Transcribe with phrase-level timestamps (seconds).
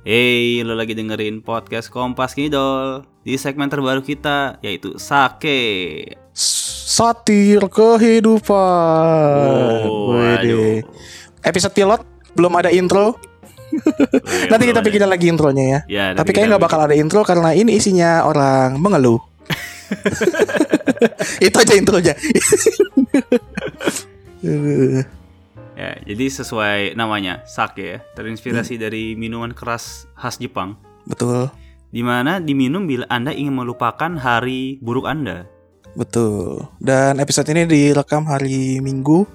[0.00, 6.02] Hey, lo lagi dengerin podcast Kompas Kidol di segmen terbaru kita yaitu Sake.
[6.34, 8.56] Satir kehidupan.
[9.86, 10.82] Oh, aduh.
[11.46, 12.00] Episode pilot
[12.34, 13.20] belum ada intro.
[14.50, 15.80] Nanti kita pikirin lagi intronya ya.
[15.86, 19.22] Ya, Tapi kayaknya nggak bakal ada intro karena ini isinya orang mengeluh.
[21.46, 22.14] Itu aja intronya.
[25.72, 28.82] Ya, jadi sesuai namanya Sake ya, terinspirasi Hmm.
[28.82, 30.76] dari minuman keras khas Jepang.
[31.02, 31.48] betul,
[31.88, 35.48] Di mana diminum bila Anda ingin melupakan hari buruk Anda.
[35.90, 36.70] betul.
[36.78, 39.26] Dan episode ini direkam hari Minggu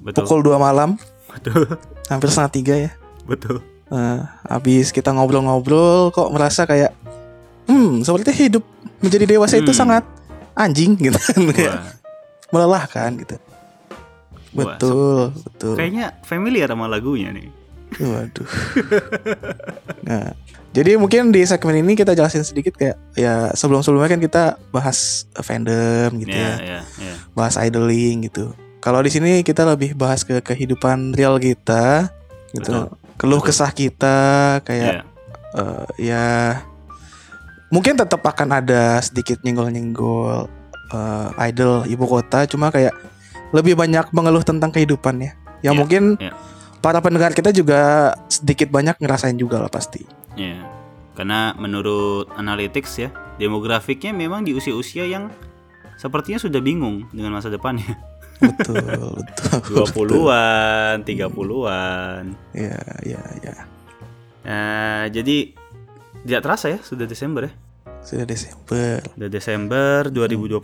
[0.00, 0.26] Betul.
[0.26, 0.98] pukul 2 malam,
[1.30, 1.78] Betul.
[2.08, 2.90] hampir setengah tiga ya.
[3.22, 3.62] Betul.
[3.86, 6.90] Eh, habis kita ngobrol-ngobrol kok merasa kayak
[7.64, 8.64] hmm seperti hidup
[8.98, 9.80] menjadi dewasa itu Hmm.
[9.86, 10.04] sangat
[10.54, 11.40] anjing gitu kan
[12.52, 13.36] melelahkan gitu
[14.54, 17.50] Wah, betul betul kayaknya familiar sama lagunya nih.
[17.96, 18.48] waduh
[20.02, 20.34] nah
[20.74, 25.22] jadi mungkin di segmen ini kita jelasin sedikit kayak ya sebelum sebelumnya kan kita bahas
[25.36, 27.14] fandom gitu Ya, ya ya, ya.
[27.32, 32.10] bahas idling gitu kalau di sini kita lebih bahas ke kehidupan real kita
[32.50, 32.98] gitu Betul.
[33.16, 33.48] keluh Betul.
[33.48, 34.18] kesah kita
[34.60, 35.02] kayak Ya.
[35.54, 36.24] eh, ya
[37.68, 40.50] mungkin tetap akan ada sedikit nyenggol-nyenggol
[40.90, 42.92] eh, idol ibu kota cuma kayak
[43.54, 46.36] lebih banyak mengeluh tentang kehidupan ya Ya, yang mungkin ya.
[46.78, 50.60] para pendengar kita juga sedikit banyak ngerasain juga lah pasti Ya,
[51.14, 55.30] karena menurut analytics ya, demografiknya memang di usia-usia yang
[55.94, 57.96] sepertinya sudah bingung dengan masa depannya.
[58.42, 58.76] betul
[59.14, 62.22] betul 20-an, 30-an.
[62.52, 63.54] ya ya ya
[64.44, 65.54] Nah, jadi
[66.20, 67.52] tidak terasa ya sudah Desember ya.
[68.02, 70.60] sudah Desember Sudah Desember 2021,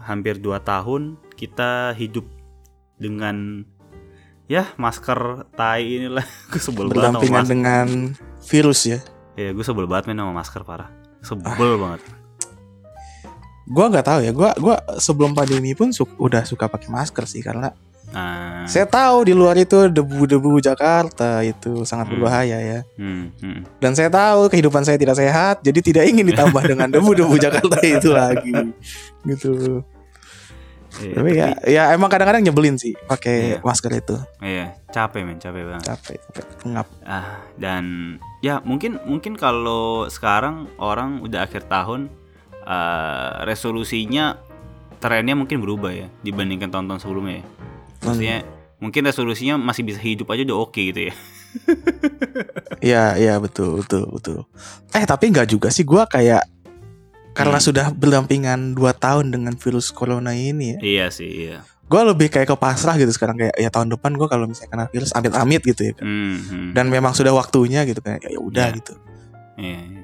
[0.00, 2.26] hampir 2 tahun kita hidup
[2.96, 3.62] dengan
[4.44, 6.26] ya masker tai inilah.
[6.50, 7.46] Gue sebel banget sama masker.
[7.46, 7.86] dengan
[8.42, 8.98] virus ya
[9.32, 10.90] Ya, gue sebel banget main sama masker parah.
[11.20, 11.78] Sebel Ah.
[11.78, 12.02] banget.
[13.66, 17.38] gua nggak tahu ya gua gua sebelum pandemi pun su- udah suka pakai masker sih
[17.38, 17.70] karena
[18.08, 22.12] Nah, saya tahu di luar itu debu-debu Jakarta itu sangat Hmm.
[22.16, 23.60] berbahaya ya hmm, hmm.
[23.76, 28.08] Dan saya tahu kehidupan saya tidak sehat, jadi tidak ingin ditambah dengan debu-debu Jakarta itu
[28.10, 28.56] lagi.
[29.22, 29.84] Gitu.
[30.98, 33.06] Iya, Tapi ya, ya emang kadang-kadang nyebelin sih Iya.
[33.06, 34.16] pakai masker itu.
[34.38, 35.84] Iya, capek men, capek banget.
[35.86, 36.86] Capek, capek, pengap.
[37.02, 37.84] Ah, dan
[38.40, 42.10] ya mungkin mungkin kalau sekarang orang udah akhir tahun
[42.62, 44.36] eh, resolusinya
[44.98, 47.44] trennya mungkin berubah ya dibandingkan tahun-tahun sebelumnya ya.
[48.02, 48.38] Maksudnya
[48.78, 51.14] mungkin resolusinya masih bisa hidup aja udah oke gitu ya.
[52.78, 54.38] Iya, iya betul, betul, betul.
[54.94, 56.57] Eh tapi nggak juga sih gua kayak
[57.38, 57.64] karena Hmm.
[57.64, 60.78] sudah berdampingan 2 tahun dengan virus corona ini ya.
[60.80, 61.62] iya sih, iya.
[61.86, 64.86] Gue lebih kayak ke pasrah gitu sekarang kayak ya tahun depan gua kalau misalnya kena
[64.88, 65.94] virus amit-amit gitu ya.
[65.96, 66.68] Hmm, hmm.
[66.72, 68.76] Dan memang sudah waktunya gitu kayak ya udah Iya.
[68.76, 68.92] gitu.
[69.56, 69.78] Iya.
[69.88, 70.02] iya.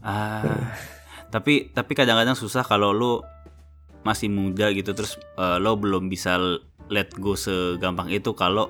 [0.00, 0.74] Ah,
[1.30, 3.12] tapi tapi kadang-kadang susah kalau lu
[4.02, 6.36] masih muda gitu terus eh, lo belum bisa
[6.86, 8.68] let go segampang itu kalau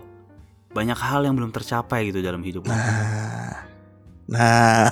[0.70, 2.62] banyak hal yang belum tercapai gitu dalam hidup.
[2.62, 2.70] lo.
[2.70, 3.50] Nah,
[4.26, 4.86] nah,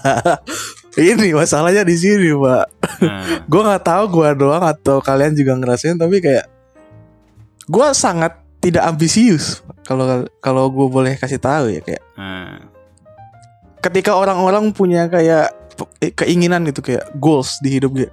[1.00, 2.66] ini masalahnya di sini, Pak.
[3.00, 6.46] Nah, gue nggak tahu gue doang atau kalian juga ngerasain tapi kayak
[7.70, 12.62] gue sangat tidak ambisius kalau kalau gue boleh kasih tahu ya kayak nah,
[13.82, 15.50] ketika orang-orang punya kayak
[16.14, 18.10] keinginan gitu kayak goals di hidup gue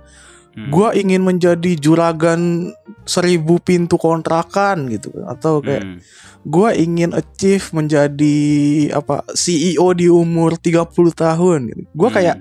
[0.57, 2.73] hmm, gue ingin menjadi juragan
[3.05, 5.97] seribu pintu kontrakan gitu atau kayak hmm,
[6.49, 8.37] gue ingin achieve menjadi
[8.95, 11.81] apa CEO di umur 30 tahun gitu.
[11.91, 12.37] Gue hmm, kayak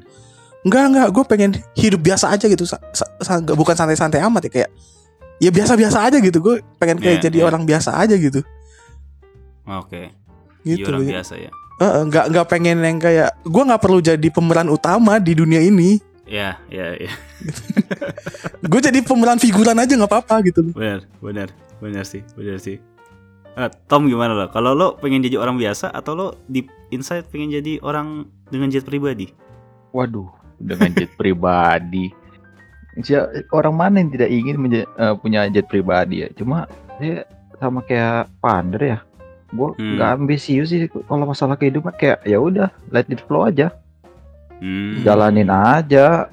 [0.61, 4.71] Enggak enggak, gue pengen hidup biasa aja gitu, sa- sa- bukan santai-santai amat ya kayak
[5.39, 7.47] ya biasa-biasa aja gitu, gue pengen kayak Iya, jadi iya.
[7.47, 8.43] orang biasa aja gitu,
[9.65, 10.03] oke,
[10.63, 10.83] gitu.
[10.83, 11.13] Jadi orang ya.
[11.15, 11.51] biasa ya.
[11.79, 16.03] Heeh, nggak nggak pengen yang kayak gue nggak perlu jadi pemeran utama di dunia ini,
[16.29, 17.09] Ya, ya, ya.
[18.61, 20.61] gue jadi pemeran figuran aja nggak apa-apa gitu.
[20.71, 21.49] Benar, benar,
[21.79, 22.77] benar sih, benar sih.
[23.55, 24.47] Eh, Tom gimana lo?
[24.49, 28.85] Kalau lo pengen jadi orang biasa atau lo deep inside pengen jadi orang dengan jet
[28.85, 29.33] pribadi?
[29.91, 32.11] Waduh, dengan jet pribadi.
[33.55, 36.29] Orang mana yang tidak ingin menja- eh, punya jet pribadi ya?
[36.35, 36.67] Cuma
[36.99, 37.23] saya
[37.57, 38.99] sama kayak Pander ya.
[39.49, 39.97] Gue Hmm.
[39.97, 43.73] nggak ambisius sih kalau masalah kehidupan kayak ya udah let it flow aja,
[44.59, 45.01] Hmm.
[45.01, 46.29] jalanin aja.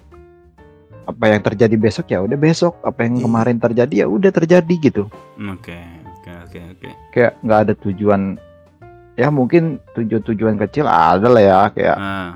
[1.06, 2.82] Apa yang terjadi besok ya udah besok.
[2.82, 3.24] Apa yang Iya.
[3.30, 5.04] kemarin terjadi ya udah terjadi gitu.
[5.38, 6.90] Oke, oke, oke, oke.
[7.14, 8.22] Kayak nggak ada tujuan.
[9.16, 12.30] Ya mungkin tujuan-tujuan kecil ada lah ya kayak Ah,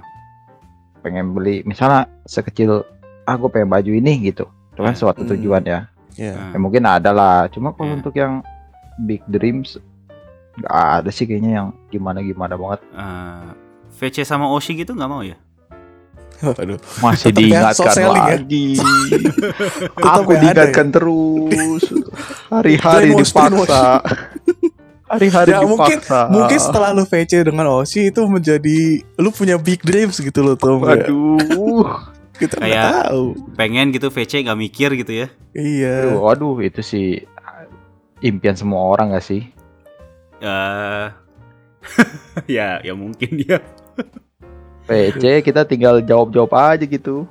[1.00, 2.84] pengen beli misalnya sekecil
[3.24, 5.00] ah gue pengen baju ini gitu itu kan Hmm.
[5.00, 5.31] suatu Hmm.
[5.34, 5.81] tujuan ya
[6.13, 6.36] Ya.
[6.36, 7.48] Nah, Ya mungkin ada lah.
[7.48, 7.98] Cuma kalau Iya.
[7.98, 8.44] untuk yang
[9.00, 9.80] big dreams
[10.57, 12.84] nggak ada sih kayaknya yang gimana gimana banget.
[12.92, 13.50] eh,
[13.96, 15.40] VC sama Oshi gitu nggak mau ya?
[16.40, 16.75] Waduh.
[17.00, 18.10] Masih ya, diingatkan ya.
[18.12, 18.68] lagi.
[20.12, 21.84] Aku ya ada diingatkan terus.
[22.51, 24.04] Hari-hari dipaksa.
[25.10, 26.30] Hari-hari Ya, mungkin- dipaksa.
[26.30, 30.78] Mungkin setelah lu VC dengan Oshi itu menjadi lu punya big dreams gitu loh tuh.
[30.78, 31.90] Waduh.
[32.40, 33.24] Kita nggak Kayak- tahu.
[33.58, 35.28] Pengen gitu VC nggak mikir gitu ya?
[35.52, 36.14] Iya.
[36.14, 37.26] Aduh, Waduh, itu sih
[38.22, 39.44] impian semua orang gak sih?
[40.40, 41.08] eh
[42.56, 43.60] ya, ya mungkin ya.
[44.88, 47.28] PC kita tinggal jawab-jawab aja gitu.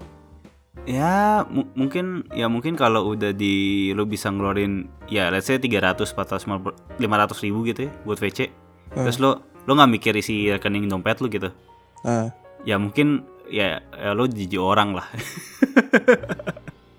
[0.89, 3.53] Ya mu- mungkin ya mungkin kalau udah di
[3.93, 6.49] lo bisa ngeluarin ya let's say 300 400
[6.97, 8.49] 500 ribu gitu ya buat VC
[8.91, 9.31] terus lo
[9.63, 11.53] lo nggak mikir isi rekening dompet lo gitu
[12.01, 12.33] Ah,
[12.65, 15.05] ya mungkin ya, ya lo jijik orang lah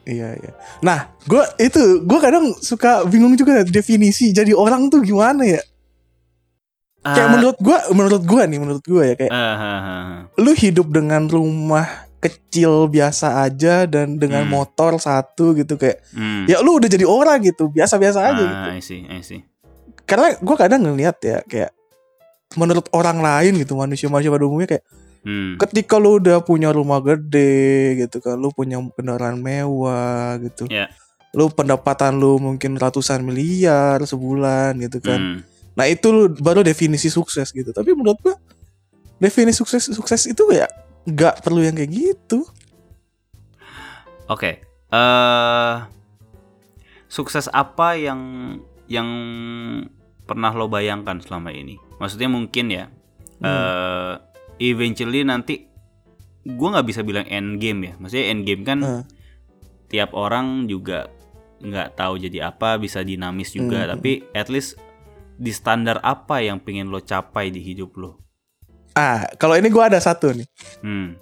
[0.05, 0.51] iya iya.
[0.81, 5.61] Nah, gua itu gua kadang suka bingung juga definisi jadi orang tuh gimana ya?
[6.99, 10.19] Kayak Ah, menurut gua menurut gua nih menurut gua ya kayak ah, ah, ah, ah.
[10.37, 14.51] lu hidup dengan rumah kecil biasa aja dan dengan Hmm.
[14.53, 16.43] motor satu gitu kayak Hmm.
[16.45, 18.55] ya lu udah jadi orang gitu biasa-biasa aja gitu.
[18.67, 19.41] ah, I see, I see.
[20.03, 21.71] Karena gua kadang ngeliat ya kayak
[22.55, 24.85] menurut orang lain gitu manusia-manusia pada umumnya kayak
[25.19, 25.59] Hmm.
[25.59, 27.67] ketika lu udah punya rumah gede
[27.99, 30.87] gitu kan lu punya kendaraan mewah gitu Ya.
[31.31, 35.39] lu pendapatan lu mungkin ratusan miliar sebulan gitu kan Hmm.
[35.75, 38.35] nah itu lu baru definisi sukses gitu tapi menurut gua
[39.17, 40.65] definisi sukses sukses itu ya
[41.09, 42.45] nggak perlu yang kayak gitu
[44.29, 44.61] Oke.
[44.89, 45.75] eh
[47.09, 48.21] sukses apa yang
[48.85, 49.09] yang
[50.23, 51.81] pernah lo bayangkan selama ini?
[51.97, 52.85] Maksudnya mungkin ya.
[53.39, 54.13] eh
[54.59, 55.65] eventually nanti
[56.45, 57.93] gua nggak bisa bilang end game ya.
[57.97, 59.03] Maksudnya end game kan Hmm.
[59.89, 61.09] tiap orang juga
[61.59, 63.89] nggak tahu jadi apa, bisa dinamis juga.
[63.89, 63.97] Hmm.
[63.97, 64.77] Tapi at least
[65.39, 68.21] di standar apa yang pengen lo capai di hidup lo?
[68.99, 70.43] Ah kalau ini gua ada satu nih
[70.79, 71.15] Hmm.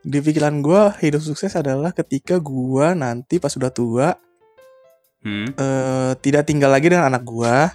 [0.00, 4.12] di pikiran gua hidup sukses adalah ketika gua nanti pas sudah tua
[5.20, 5.48] Hmm.
[5.48, 7.72] eh, tidak tinggal lagi dengan anak gua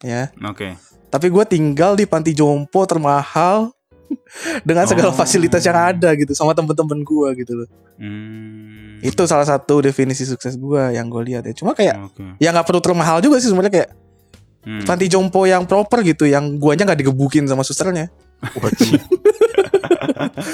[0.00, 0.72] ya Oke.
[1.06, 3.68] tapi gue tinggal di panti jompo termahal
[4.68, 5.14] dengan segala Oh.
[5.14, 9.00] fasilitas yang ada gitu sama temen-temen gue gitu loh Hmm.
[9.00, 12.24] itu salah satu definisi sukses gue yang gue lihat ya cuma kayak Oke.
[12.36, 13.90] ya nggak perlu termahal juga sih sebenarnya kayak
[14.64, 14.82] Hmm.
[14.82, 18.08] panti jompo yang proper gitu yang guanya nggak digebukin sama susternya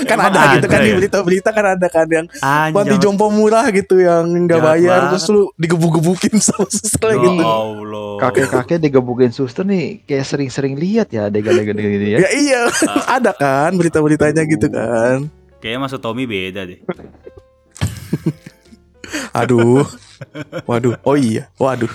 [0.08, 0.94] kan Emang ada, gitu kan di ya?
[0.98, 5.10] berita-berita kan ada kan yang Anjing, panti jompo murah gitu yang nggak bayar banget.
[5.18, 8.10] terus lu digebuk-gebukin sama susternya Ya gitu Allah.
[8.20, 12.18] Kakek-kakek digebukin suster nih kayak sering-sering lihat ya adegan-adegan gini ya.
[12.22, 12.60] ya iya
[13.18, 15.26] ada kan berita-beritanya gitu kan
[15.58, 16.78] Kayaknya masuk Tommy beda deh.
[19.30, 19.86] Aduh.
[20.66, 20.98] Waduh.
[21.02, 21.46] Oh iya.
[21.54, 21.90] Waduh.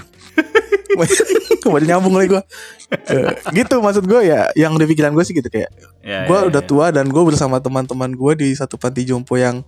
[1.63, 2.43] Kembali nyambung lagi gue.
[3.53, 4.47] gitu maksud gue ya.
[4.55, 5.71] Yang di pikiran gue sih gitu kayak.
[6.01, 6.67] Ya, gue ya, udah ya.
[6.67, 9.61] tua dan gue bersama teman-teman gue di satu panti jompo yang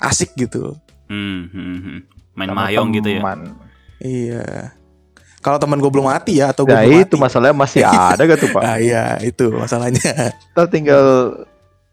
[0.00, 0.74] asik gitu.
[1.08, 1.98] Hmm, hmm, hmm.
[2.38, 3.20] Main Sama mayong gitu ya.
[3.20, 3.38] teman.
[3.98, 4.46] Iya.
[5.38, 7.24] Kalau teman gue belum mati ya atau gue Nah belum itu mati.
[7.30, 7.82] masalahnya masih
[8.14, 8.62] ada gak tuh pak?
[8.62, 10.34] Ah iya itu masalahnya.
[10.34, 11.04] Kita tinggal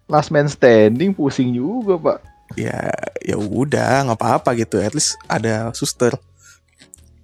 [0.05, 2.19] last man standing pusing juga pak.
[2.53, 2.93] ya
[3.25, 4.77] ya udah nggak apa-apa gitu.
[4.77, 6.13] At least ada suster.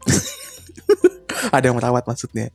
[1.56, 2.51] ada yang merawat maksudnya.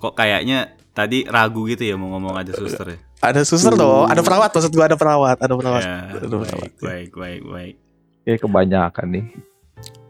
[0.00, 2.98] Kok kayaknya tadi ragu gitu ya mau ngomong ada suster ya.
[3.20, 4.08] Ada suster dong.
[4.08, 5.36] Ada perawat maksud gue ada perawat.
[5.38, 5.82] Ada perawat.
[5.84, 6.50] Ya, Ada perawat.
[6.56, 7.74] baik, baik, baik, baik.
[8.24, 9.26] Kayak kebanyakan nih.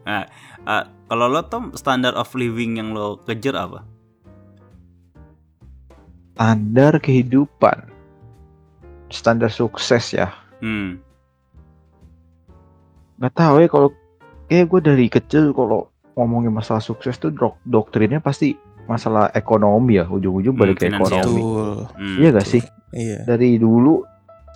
[0.07, 0.25] Ah,
[1.11, 3.83] kalau lo Tom standard of living yang lo kejar apa?
[6.39, 7.91] Standar kehidupan.
[9.11, 10.31] Standar sukses ya.
[10.63, 11.03] Hmm.
[13.21, 13.91] Gak tahu ya kalau
[14.49, 15.90] kayak gue dari kecil kalau
[16.21, 18.53] ngomongin masalah sukses tuh dok doktrinnya pasti
[18.85, 21.23] masalah ekonomi ya ujung-ujung Hmm, balik ke finansial.
[21.23, 21.43] ekonomi.
[21.95, 22.17] Hmm.
[22.17, 22.63] Iya gak sih?
[22.91, 23.19] Iya.
[23.25, 24.03] Dari dulu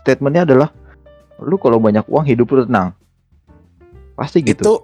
[0.00, 0.68] statementnya adalah
[1.38, 2.92] lu kalau banyak uang hidup lu tenang.
[4.14, 4.60] Pasti gitu.
[4.60, 4.74] Itu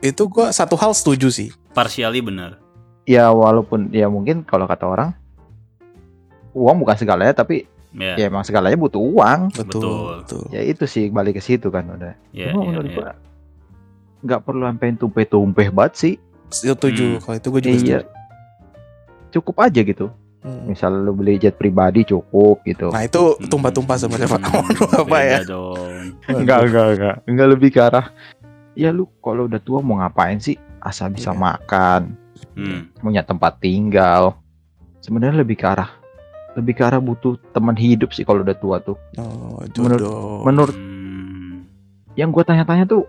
[0.00, 1.48] itu gua satu hal setuju sih.
[1.70, 2.56] Partially benar.
[3.04, 5.10] Ya walaupun ya mungkin kalau kata orang
[6.52, 9.50] uang bukan segalanya tapi Ya, ya emang segalanya butuh uang.
[9.50, 9.66] Betul.
[9.66, 10.12] Betul.
[10.22, 10.42] Betul.
[10.54, 12.14] Ya itu sih balik ke situ kan udah.
[12.30, 12.94] ya, Cuma menurut ya.
[12.94, 13.10] gua
[14.20, 16.14] nggak perlu sampai tumpeh-tumpeh banget sih.
[16.48, 17.16] Setuju.
[17.16, 17.20] Hmm.
[17.20, 17.78] Kalau itu gue juga Iya.
[17.78, 17.98] setuju.
[19.30, 20.06] Cukup aja gitu.
[20.40, 20.64] Hmm.
[20.66, 22.88] Misal lu beli jet pribadi cukup gitu.
[22.88, 24.40] Nah itu tumpah-tumpah sebenarnya Pak.
[24.42, 25.38] Hmm, apa ya?
[25.44, 26.00] dong.
[26.26, 27.16] enggak enggak enggak.
[27.24, 28.06] Enggak lebih ke arah
[28.72, 30.56] ya lu kalau udah tua mau ngapain sih?
[30.80, 31.38] Asal bisa Iya.
[31.38, 32.16] makan,
[32.56, 32.88] Hmm.
[32.96, 34.40] punya tempat tinggal.
[34.98, 35.92] Sebenarnya lebih ke arah
[36.50, 38.96] lebih ke arah butuh teman hidup sih kalau udah tua tuh.
[39.16, 40.40] Oh, Menurut- jodoh.
[40.42, 41.62] Menurut Hmm.
[42.16, 43.06] yang gue tanya-tanya tuh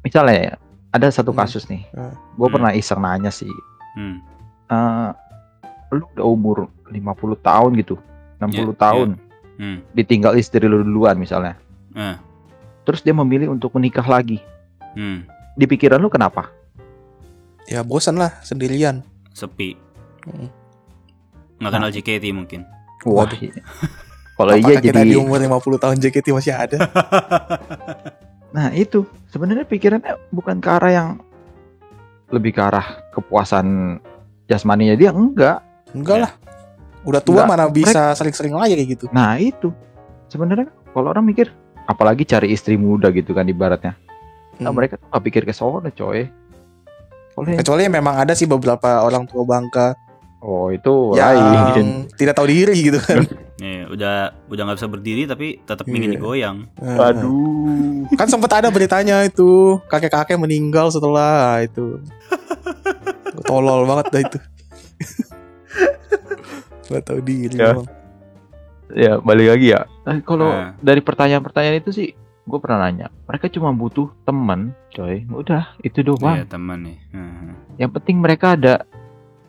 [0.00, 0.52] misalnya ya
[0.90, 1.40] ada satu Hmm.
[1.40, 1.86] kasus nih.
[1.94, 2.14] Hmm.
[2.34, 2.54] Gue Hmm.
[2.58, 3.50] pernah iseng nanya sih.
[3.94, 4.22] Hmm.
[4.70, 5.10] eh
[5.90, 7.98] lu udah umur 50 tahun gitu,
[8.38, 9.08] 60 Iya, tahun,
[9.58, 9.78] Hmm.
[9.90, 11.58] ditinggal istri lu duluan misalnya.
[11.98, 12.14] Eh.
[12.86, 14.38] Terus dia memilih untuk menikah lagi.
[14.94, 15.26] Hmm.
[15.58, 16.54] Di pikiran lu kenapa?
[17.66, 19.02] Ya bosan lah sendirian.
[19.34, 19.74] Sepi.
[20.22, 20.46] Hmm.
[21.58, 22.62] Nggak kenal JKT mungkin.
[23.02, 23.26] Wah.
[23.26, 23.38] Waduh.
[23.42, 23.62] iya.
[24.38, 26.78] Kalau iya jadi di umur 50 tahun JKT masih ada?
[28.50, 31.08] Nah itu sebenarnya pikirannya bukan ke arah yang
[32.30, 33.98] lebih ke arah kepuasan
[34.46, 35.62] jasmaninya dia enggak.
[35.90, 36.22] Enggak Ya.
[36.26, 36.32] lah.
[37.00, 37.48] Udah tua Enggak.
[37.48, 39.04] mana bisa sering-sering lagi kayak gitu.
[39.10, 39.70] Nah itu
[40.26, 41.50] sebenarnya kalau orang mikir
[41.84, 43.94] apalagi cari istri muda gitu kan ibaratnya.
[44.58, 44.76] Nah Hmm.
[44.76, 46.26] mereka tuh nggak pikir ke sono coy.
[47.38, 49.94] Oleh Kecuali memang ada sih beberapa orang tua bangka
[50.40, 51.86] oh itu yang lain.
[52.12, 53.22] tidak tahu diri gitu kan.
[53.56, 56.10] Nih, udah udah nggak bisa berdiri tapi tetap ingin Iya.
[56.16, 56.56] digoyang.
[56.80, 58.04] Aduh.
[58.12, 61.98] Kan sempat ada beritanya itu kakek-kakek meninggal setelah itu.
[63.42, 64.38] Tolol banget dah itu.
[66.90, 67.72] Gak tahu diri Ya.
[68.90, 69.80] ya balik lagi ya.
[70.04, 70.68] Eh, kalau Nah.
[70.76, 72.08] dari pertanyaan-pertanyaan itu sih
[72.42, 73.06] gue pernah nanya.
[73.24, 75.22] Mereka cuma butuh teman, coy.
[75.30, 76.34] Udah itu doang.
[76.34, 76.98] Iya, teman nih.
[77.12, 77.54] Hmm.
[77.76, 78.82] Yang penting mereka ada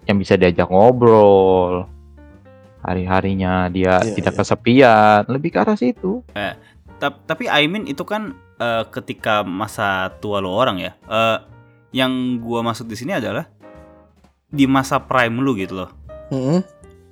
[0.06, 1.86] yang bisa diajak ngobrol.
[2.82, 4.40] Hari-harinya dia Iya, tidak iya.
[4.42, 5.22] kesepian.
[5.30, 6.26] Lebih ke arah situ.
[6.98, 10.92] Tap- tapi I mean itu kan eh, ketika masa tua lo orang ya.
[11.06, 11.38] Eh,
[11.92, 13.46] yang gua maksud di sini adalah
[14.50, 15.92] di masa prime lu gitu loh.
[16.34, 16.62] Mm-mm.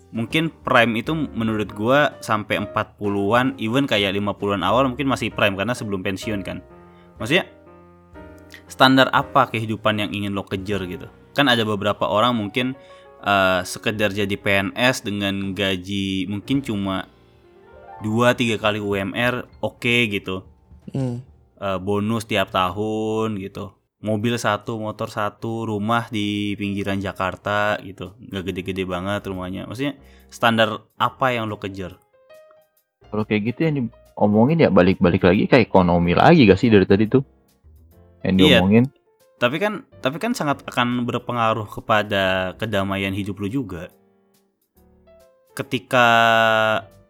[0.09, 5.77] Mungkin prime itu menurut gua sampai 40-an, even kayak 50-an awal mungkin masih prime karena
[5.77, 6.65] sebelum pensiun kan.
[7.21, 7.45] Maksudnya
[8.65, 11.05] standar apa kehidupan yang ingin lo kejar gitu.
[11.39, 12.75] Kan ada beberapa orang mungkin
[13.23, 17.07] eh, sekedar jadi PNS dengan gaji mungkin cuma
[18.03, 20.43] 2-3 kali UMR oke gitu.
[20.91, 21.23] Mm.
[21.59, 23.75] Eh, bonus tiap tahun gitu.
[23.99, 28.15] Mobil satu, motor satu, rumah di pinggiran Jakarta gitu.
[28.15, 29.67] Nggak gede-gede banget rumahnya.
[29.67, 29.99] Maksudnya
[30.31, 31.99] standar apa yang lo kejar?
[33.11, 37.11] Kalau kayak gitu yang diomongin ya balik-balik lagi ke ekonomi lagi gak sih dari tadi
[37.11, 37.23] tuh?
[38.23, 38.39] Yang Iya.
[38.39, 38.85] diomongin.
[39.39, 43.87] Tapi kan tapi kan sangat akan berpengaruh kepada kedamaian hidup lu juga.
[45.55, 46.07] Ketika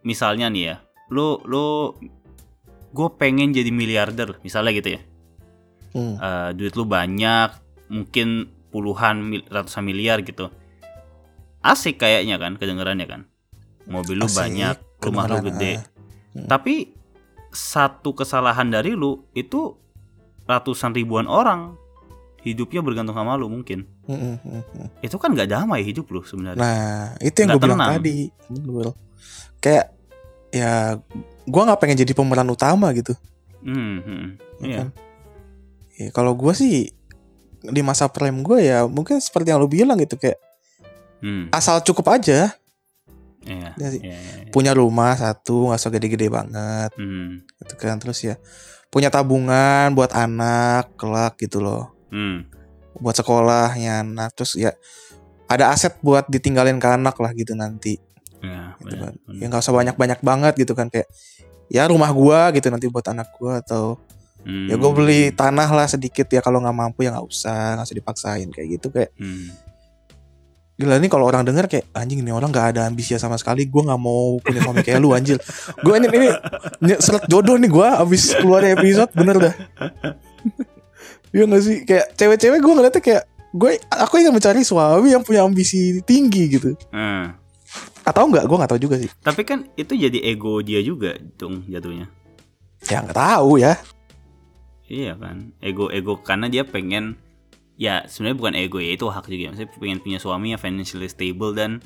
[0.05, 0.75] misalnya nih ya,
[1.09, 1.97] lu lu
[2.89, 5.01] gue pengen jadi miliarder misalnya gitu ya.
[5.97, 6.15] Mm.
[6.21, 7.49] Eh, duit lu banyak,
[7.89, 10.53] mungkin puluhan mil- ratusan miliar gitu.
[11.65, 13.21] Asik kayaknya kan kedengerannya kan.
[13.89, 15.81] Mobil lu Asik, banyak, rumah lu gede.
[15.81, 15.83] ah.
[16.37, 16.45] Hmm.
[16.45, 16.93] Tapi
[17.49, 19.73] satu kesalahan dari lu itu
[20.45, 21.73] ratusan ribuan orang
[22.41, 23.83] hidupnya bergantung sama lu mungkin.
[24.05, 24.87] Mm-mm, mm-mm.
[24.99, 26.59] Itu kan nggak damai hidup lu sebenarnya.
[26.59, 28.31] Nah, itu yang gue bilang tadi.
[28.47, 28.95] Betul.
[29.59, 29.85] Kayak
[30.49, 30.97] ya
[31.45, 33.13] gua nggak pengen jadi pemeran utama gitu.
[33.59, 34.25] Hmm, hmm,
[34.59, 34.77] ya Iya.
[34.79, 34.87] kan?
[35.99, 36.95] Ya, kalau gua sih
[37.59, 40.39] di masa prime gue ya mungkin seperti yang lu bilang gitu kayak
[41.19, 42.55] Hmm, asal cukup aja
[43.43, 43.69] iya.
[43.75, 43.89] Ya
[44.47, 48.39] punya rumah satu nggak usah gede-gede banget Hmm, gitu kan terus ya
[48.87, 52.37] punya tabungan buat anak kelak gitu loh hmm,
[52.99, 54.73] buat sekolahnya anak terus ya
[55.49, 57.97] ada aset buat ditinggalin ke anak lah gitu nanti.
[58.39, 59.13] Iya, gitu kan.
[59.27, 59.35] benar.
[59.35, 61.11] ya nggak usah banyak-banyak banget gitu kan kayak
[61.67, 63.99] ya rumah gua gitu nanti buat anak gua atau
[64.39, 67.87] Hmm, ya gue beli tanah lah sedikit ya kalau nggak mampu ya nggak usah nggak
[67.91, 69.11] usah dipaksain kayak gitu kayak.
[69.19, 69.51] Hmm.
[70.79, 73.81] gila nih kalau orang denger kayak anjing nih orang nggak ada ambisi sama sekali gue
[73.83, 75.35] nggak mau punya suami kayak lu anjir
[75.83, 76.27] gue ini ini
[76.87, 79.55] ini seret jodoh nih gue abis keluar episode bener dah
[81.29, 85.41] Iya gak sih kayak cewek-cewek gue ngeliatnya kayak gue aku ingin mencari suami yang punya
[85.41, 87.33] ambisi tinggi gitu Hmm.
[88.01, 91.65] atau enggak gue nggak tahu juga sih Tapi kan itu jadi ego dia juga dong
[91.65, 92.09] jatuhnya.
[92.83, 93.77] ya nggak tahu ya
[94.85, 97.13] Iya kan, ego-ego karena dia pengen
[97.77, 99.53] ya sebenarnya bukan ego ya itu hak juga.
[99.53, 101.77] Maksudnya pengen punya suami yang financially stable dan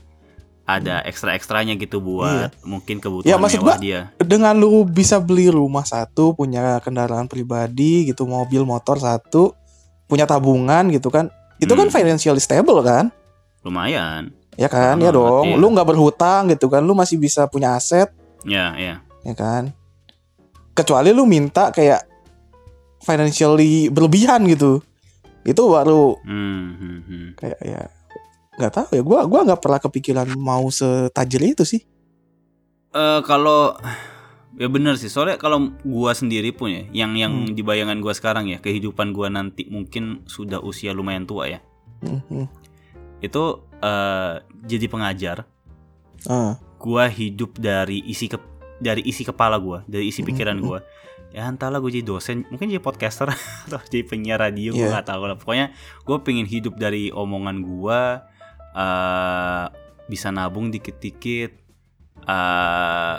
[0.63, 3.31] ada ekstra-ekstranya gitu buat mungkin kebutuhan Hmm.
[3.31, 4.01] Ya, maksud mewah gua- dia.
[4.17, 9.51] dengan lu bisa beli rumah satu punya kendaraan pribadi gitu mobil motor satu
[10.05, 11.27] punya tabungan gitu kan
[11.57, 11.93] itu kan Hmm.
[11.93, 13.11] financially stable kan
[13.61, 14.31] Lumayan.
[14.53, 15.55] ya kan Banget, ya dong iya.
[15.55, 18.07] lu nggak berhutang gitu kan lu masih bisa punya aset
[18.43, 19.03] Ya, ya.
[19.21, 19.71] ya kan
[20.71, 22.07] kecuali lu minta kayak
[22.99, 24.79] financially berlebihan gitu
[25.43, 27.27] itu baru Hmm, hmm, hmm.
[27.35, 27.81] kayak ya
[28.55, 31.81] nggak tahu ya gua gua nggak pernah kepikiran mau setajir itu sih
[32.89, 33.73] Eh, kalau
[34.53, 37.51] ya bener sih soalnya kalau gua sendiri pun ya yang yang Hmm.
[37.51, 41.59] di bayangan gua sekarang ya kehidupan gua nanti mungkin sudah usia lumayan tua ya
[41.99, 42.45] Hmm, hmm.
[43.19, 43.43] itu
[43.79, 45.49] eh, jadi pengajar
[46.23, 48.37] Ah, gua hidup dari isi ke
[48.77, 50.63] dari isi kepala gua dari isi Hmm, pikiran hmm.
[50.63, 50.79] gua
[51.29, 53.25] ya entahlah gue jadi dosen mungkin jadi podcaster
[53.65, 54.93] atau jadi penyiar radio gue Iya.
[54.93, 57.99] nggak tahu lah pokoknya gue pengen hidup dari omongan gue
[58.73, 59.65] eh
[60.05, 61.51] bisa nabung dikit-dikit
[62.23, 63.15] eh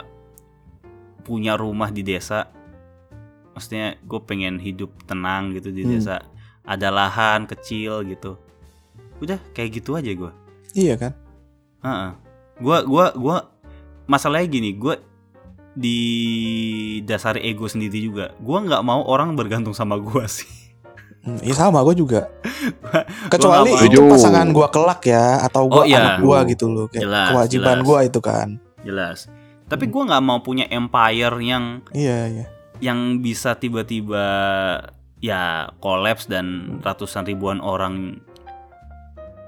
[1.21, 2.45] punya rumah di desa
[3.51, 5.97] maksudnya gue pengen hidup tenang gitu di Hmm.
[5.97, 6.21] desa
[6.61, 8.37] ada lahan kecil gitu
[9.17, 10.31] udah kayak gitu aja gue
[10.75, 11.15] Iya kan?
[11.79, 12.11] Heeh.
[12.59, 13.37] Gua gua gua
[14.11, 14.99] masalahnya gini, gua
[15.71, 15.99] di
[17.07, 18.35] dasar ego sendiri juga.
[18.43, 20.51] Gua nggak mau orang bergantung sama gua sih.
[21.25, 22.29] Hmm, Iya sama gue juga.
[23.33, 25.97] Kecuali nggak itu pasangan gue kelak ya atau gue Oh, iya.
[25.97, 28.47] anak gue gitu loh kayak Jelas, kewajiban gue itu kan.
[28.85, 29.25] Jelas.
[29.65, 32.45] Tapi gua nggak mau punya empire yang Iya iya.
[32.77, 34.21] yang bisa tiba-tiba
[35.17, 38.21] ya kolaps dan ratusan ribuan orang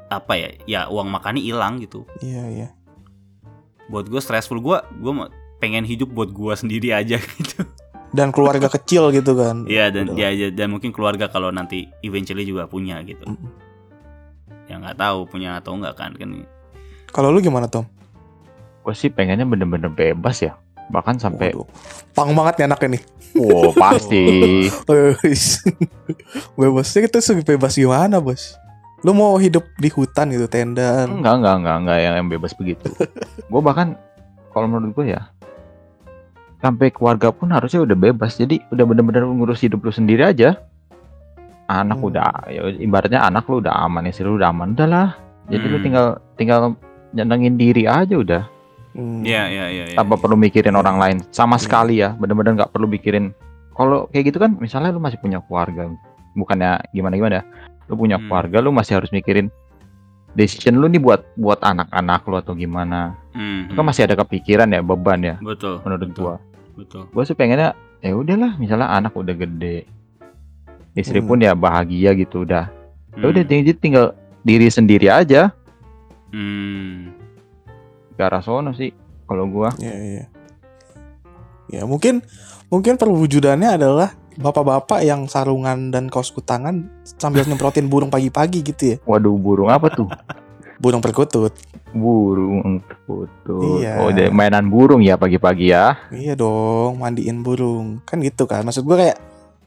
[0.08, 2.68] apa ya ya uang makannya hilang gitu Iya iya.
[3.88, 5.14] buat gue stressful gue gue
[5.58, 7.62] pengen hidup buat gue sendiri aja gitu
[8.16, 9.68] Dan keluarga kecil gitu kan.
[9.68, 10.20] Iya dan Udah.
[10.20, 13.28] ya, ya, dan mungkin keluarga kalau nanti eventually juga punya gitu.
[13.28, 13.52] Mm-mm.
[14.68, 16.48] Ya nggak tahu punya atau enggak kan kan.
[17.12, 17.88] Kalau lu gimana Tom?
[18.84, 20.56] Gue sih pengennya bener-bener bebas ya.
[20.88, 21.68] Bahkan sampai, Waduh.
[22.16, 23.04] Pang banget nih anaknya nih.
[23.36, 24.24] wow pasti.
[25.24, 25.60] Wis.
[26.56, 28.56] Bebasnya kita bebas gimana bos?
[29.04, 31.06] Lu mau hidup di hutan gitu tenda?
[31.06, 32.88] Enggak, enggak, enggak, enggak yang, yang bebas begitu.
[33.52, 34.00] gue bahkan
[34.56, 35.28] kalau menurut gue ya
[36.58, 38.36] sampai keluarga pun harusnya udah bebas.
[38.36, 40.58] Jadi udah bener-bener ngurus hidup lu sendiri aja.
[41.68, 42.08] Anak Hmm.
[42.08, 45.10] udah ya ibaratnya anak lu udah aman, istri lu udah aman, udah lah.
[45.48, 45.86] Jadi lu Hmm.
[45.86, 46.60] tinggal tinggal
[47.12, 48.44] nyenengin diri aja udah
[48.92, 49.22] Hmm.
[49.22, 49.86] Iya iya iya.
[49.94, 49.96] iya.
[49.96, 51.62] tanpa perlu mikirin orang lain sama Iya.
[51.62, 53.30] sekali ya bener-bener nggak perlu mikirin
[53.72, 55.86] kalau kayak gitu kan misalnya lu masih punya keluarga
[56.34, 57.40] bukannya gimana gimana
[57.86, 58.26] lu punya Hmm.
[58.26, 59.54] keluarga lu masih harus mikirin
[60.34, 63.90] decision lu nih buat buat anak-anak lu atau gimana Hmm, itu kan hmm.
[63.94, 65.78] masih ada kepikiran ya beban ya betul.
[65.86, 66.36] menurut betul, gua
[66.78, 67.10] Betul.
[67.10, 69.90] gua sih pengennya ya udahlah misalnya anak udah gede
[70.94, 71.28] istri Hmm.
[71.28, 72.70] pun ya bahagia gitu udah
[73.14, 73.50] ya udah Hmm.
[73.50, 74.06] tinggal tinggal
[74.42, 75.50] diri sendiri aja
[76.30, 77.12] Hmm.
[78.14, 80.26] ke arah sono sih kalau gua Iya iya.
[81.68, 82.24] Ya mungkin
[82.68, 88.98] mungkin perwujudannya adalah bapak-bapak yang sarungan dan kaos kutangan sambil nyemprotin burung pagi-pagi gitu ya.
[89.04, 90.08] waduh burung apa tuh
[90.78, 91.54] Burung perkutut.
[91.88, 93.98] burung terputus Iya.
[93.98, 98.04] oh deh mainan burung ya pagi-pagi ya Iya dong, mandiin burung.
[98.04, 98.62] Kan gitu kan.
[98.62, 99.18] Maksud gue kayak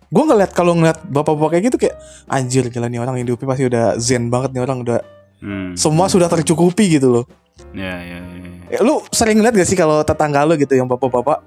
[0.07, 1.97] gue ngeliat kalau ngeliat bapak-bapak kayak gitu kayak
[2.27, 5.01] anjir gila nih orang hidupnya pasti udah zen banget nih orang udah
[5.41, 5.73] Hmm.
[5.73, 7.25] semua sudah tercukupi gitu loh.
[7.73, 8.37] Ya ya ya.
[8.69, 8.77] ya.
[8.77, 11.41] Eh, lu sering ngeliat gak sih kalau tetangga lu gitu yang bapak-bapak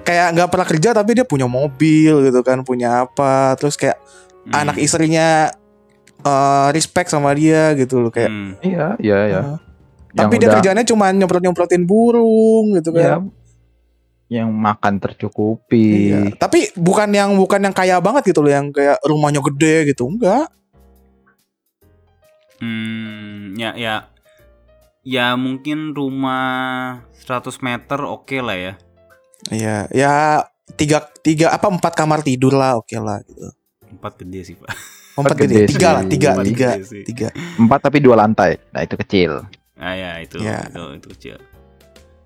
[0.00, 3.98] kayak nggak pernah kerja tapi dia punya mobil gitu kan, punya apa, terus kayak
[4.46, 4.54] Hmm.
[4.62, 5.50] anak istrinya
[6.24, 8.30] eh, respect sama dia gitu loh kayak.
[8.30, 8.52] Hmm.
[8.64, 9.58] iya iya ya eh,
[10.16, 13.28] tapi dia kerjanya cuma nyemprot-nyemprotin burung gitu ya, kan.
[14.32, 16.20] yang makan tercukupi Iya.
[16.40, 20.48] Tapi bukan yang bukan yang kaya banget gitu loh, yang kayak rumahnya gede gitu, enggak.
[22.56, 24.08] Hmm, ya ya
[25.04, 28.74] ya mungkin rumah 100 meter oke lah ya.
[29.52, 30.14] Iya, ya
[30.74, 33.52] tiga tiga apa empat kamar tidur lah, oke lah gitu.
[33.92, 34.72] Empat gede sih pak.
[35.16, 36.70] Empat gede, gede tiga lah, tiga, Empat tiga,
[37.02, 37.28] tiga.
[37.56, 40.64] empat tapi dua lantai nah itu kecil Ah ya itu Ya.
[40.64, 41.36] itu itu kecil.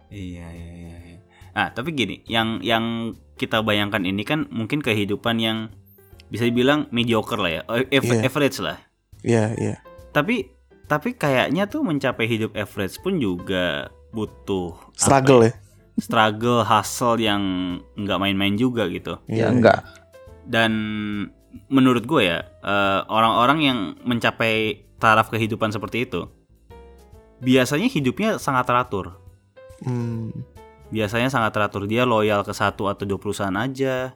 [0.06, 0.96] Iya iya iya.
[1.04, 1.18] iya.
[1.50, 5.66] Nah tapi gini, yang yang kita bayangkan ini kan mungkin kehidupan yang
[6.26, 8.22] bisa dibilang mediocre lah ya, eh, Iya.
[8.22, 8.78] average lah.
[9.20, 9.76] Iya, iya.
[10.10, 10.46] Tapi
[10.86, 15.52] tapi kayaknya tuh mencapai hidup average pun juga butuh Struggle ya.
[15.96, 17.42] struggle, hustle yang
[17.92, 19.18] nggak main-main juga gitu.
[19.26, 19.78] ya Iya, enggak
[20.44, 20.72] Dan
[21.66, 24.54] menurut gue ya eh, orang-orang yang mencapai
[24.96, 26.28] taraf kehidupan seperti itu
[27.38, 29.16] biasanya hidupnya sangat teratur.
[29.80, 30.28] Hmm,
[30.90, 31.88] biasanya sangat teratur.
[31.88, 34.12] Dia loyal ke satu atau dua perusahaan aja.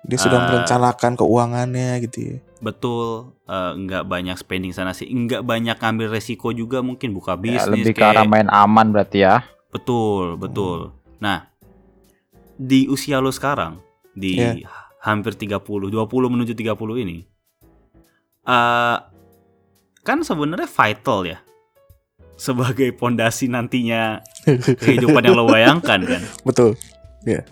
[0.00, 2.36] Dia sudah Eh, merencanakan keuangannya gitu ya.
[2.60, 3.32] betul.
[3.48, 5.08] Nggak banyak spending sana sih.
[5.08, 8.92] Nggak banyak ngambil resiko juga mungkin buka ya, bisnis lebih ke kayak- arah main aman
[8.92, 9.40] berarti ya.
[9.72, 10.92] Betul betul.
[11.16, 11.48] Nah
[12.54, 13.80] di usia lo sekarang
[14.12, 14.68] di Iya.
[15.00, 17.24] Hampir 30 20 menuju 30 ini
[18.48, 18.98] eh
[20.00, 21.38] kan sebenarnya vital ya
[22.40, 24.24] sebagai pondasi nantinya
[24.80, 26.72] kehidupan yang lo bayangkan kan Betul.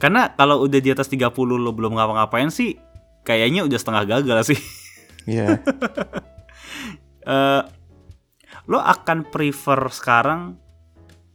[0.00, 2.80] Karena kalau udah di atas 30 lo belum ngapa-ngapain sih
[3.20, 4.60] kayaknya udah setengah gagal sih.
[5.28, 5.48] Iya.
[7.28, 7.62] Eh,
[8.72, 10.56] lo akan prefer sekarang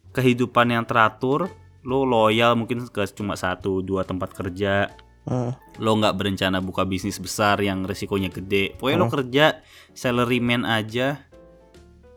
[0.10, 1.54] kehidupan yang teratur,
[1.86, 4.90] lo loyal mungkin ke cuma satu dua tempat kerja,
[5.24, 8.76] Eh, lo nggak berencana buka bisnis besar yang resikonya gede.
[8.76, 9.16] Pokoknya lo Hmm.
[9.16, 9.46] kerja
[9.92, 11.24] salaryman aja,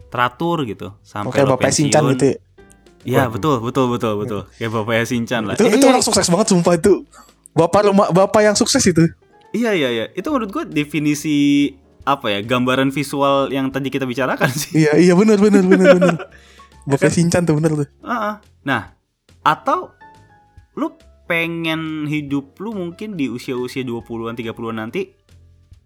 [0.08, 1.90] teratur gitu sampai Oke, lo Bapak pensiun.
[2.14, 2.36] Gitu ya.
[3.06, 5.54] Iya betul betul betul betul kayak bapaknya Shinchan lah.
[5.54, 7.06] Itu, itu Eh, orang sukses banget sumpah itu.
[7.54, 9.06] bapak rumah bapak yang sukses itu.
[9.50, 10.04] Iya iya iya.
[10.12, 11.70] Itu menurut gue definisi
[12.02, 12.42] apa ya?
[12.42, 14.82] Gambaran visual yang tadi kita bicarakan sih.
[14.82, 16.16] Iya iya benar benar benar benar.
[16.90, 17.88] Bapak Shinchan tuh bener tuh.
[18.00, 18.42] Ah.
[18.60, 18.94] Nah,
[19.40, 19.94] atau
[20.74, 20.90] lu
[21.26, 25.10] pengen hidup lu mungkin di usia-usia 20-an 30-an nanti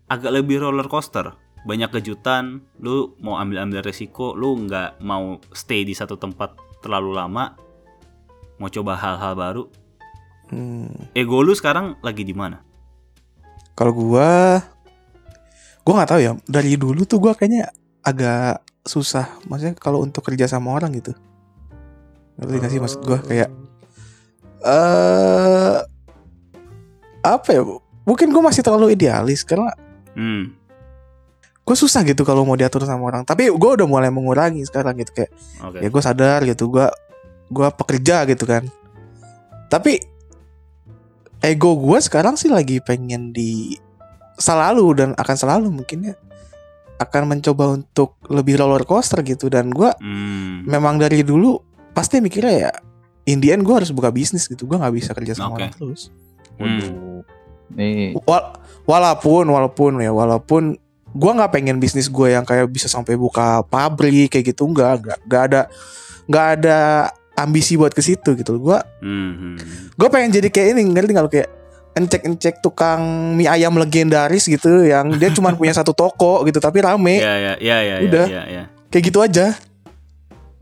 [0.06, 1.32] agak lebih roller coaster.
[1.60, 7.56] Banyak kejutan, lu mau ambil-ambil resiko, lu nggak mau stay di satu tempat terlalu lama.
[8.56, 9.64] Mau coba hal-hal baru.
[10.52, 10.92] Hmm.
[11.12, 12.60] Ego lu sekarang lagi di mana?
[13.76, 14.60] Kalau gua
[15.84, 16.32] gua nggak tahu ya.
[16.48, 17.68] Dari dulu tuh gua kayaknya
[18.04, 19.40] agak susah.
[19.48, 21.12] Maksudnya kalau untuk kerja sama orang gitu.
[22.40, 23.52] Ngerti gak sih maksud gua kayak
[24.60, 25.76] eh
[27.20, 27.62] apa ya?
[28.02, 29.70] Mungkin gua masih terlalu idealis karena
[30.10, 30.56] Hmm.
[31.60, 33.22] gue susah gitu kalau mau diatur sama orang.
[33.22, 35.30] Tapi gue udah mulai mengurangi sekarang gitu kayak
[35.62, 35.78] Oke.
[35.78, 36.86] ya gue sadar gitu gue
[37.46, 38.66] gua pekerja gitu kan.
[39.70, 40.02] Tapi
[41.40, 43.78] ego gue sekarang sih lagi pengen di
[44.34, 46.14] selalu dan akan selalu mungkin ya
[46.98, 50.66] akan mencoba untuk lebih roller coaster gitu dan gue Hmm.
[50.66, 51.60] memang dari dulu
[51.92, 52.72] pasti mikirnya ya
[53.30, 55.62] Indian gue harus buka bisnis gitu gue nggak bisa kerja sama Oke.
[55.62, 56.02] orang terus.
[57.70, 58.50] Nih, Wal-
[58.82, 60.74] walaupun walaupun ya walaupun
[61.08, 65.18] gue nggak pengen bisnis gue yang kayak bisa sampai buka pabrik kayak gitu nggak nggak
[65.24, 65.60] nggak ada
[66.26, 66.78] nggak ada
[67.36, 69.32] ambisi buat ke situ gitu gue Hmm.
[69.32, 69.56] hmm.
[69.94, 71.50] gue pengen jadi kayak ini ngerti nggak lo kayak
[71.92, 73.02] encek encek tukang
[73.34, 77.52] mie ayam legendaris gitu yang dia cuma punya satu toko gitu tapi rame Ya ya
[77.58, 77.94] ya ya.
[78.06, 78.26] Udah.
[78.26, 79.54] Ya, ya, kayak gitu aja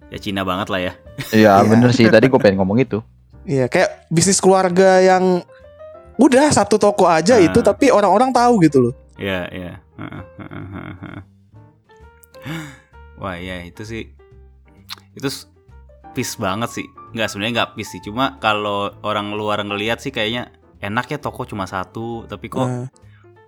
[0.09, 0.93] ya Cina banget lah ya.
[1.31, 1.65] iya Iya.
[1.65, 2.05] bener sih.
[2.05, 2.99] Tadi gue pengen ngomong itu.
[3.43, 5.41] Iya kayak bisnis keluarga yang
[6.17, 7.41] udah satu toko aja Ah.
[7.41, 9.83] itu tapi orang-orang tahu gitu loh Ya, ya.
[9.95, 11.23] Heeh, heeh, heeh, heeh.
[13.17, 14.15] Wah, ya itu sih
[15.13, 15.51] itu s-
[16.13, 16.87] peace banget sih.
[17.11, 21.43] Nggak sebenarnya nggak peace sih, cuma kalau orang luar ngelihat sih kayaknya enak ya toko
[21.45, 22.87] cuma satu, tapi kok Nah,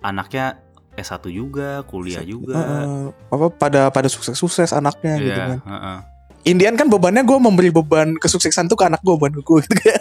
[0.02, 0.58] anaknya
[0.92, 2.56] S1 juga, kuliah juga.
[2.56, 5.98] eh, apa pada pada sukses-sukses anaknya Iya, gitu kan heeh.
[6.40, 9.74] Indian kan bebannya gue memberi beban kesuksesan tuh ke anak gue bukan ke gue gitu
[9.76, 10.00] kayak.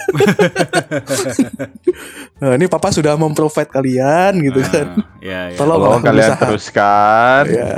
[2.39, 4.87] nah, ini papa sudah memprovide kalian gitu kan.
[4.95, 5.57] Ah, ya, ya.
[5.59, 5.99] Tolong.
[5.99, 6.39] Kalian berusaha.
[6.39, 7.43] teruskan.
[7.51, 7.75] Ya.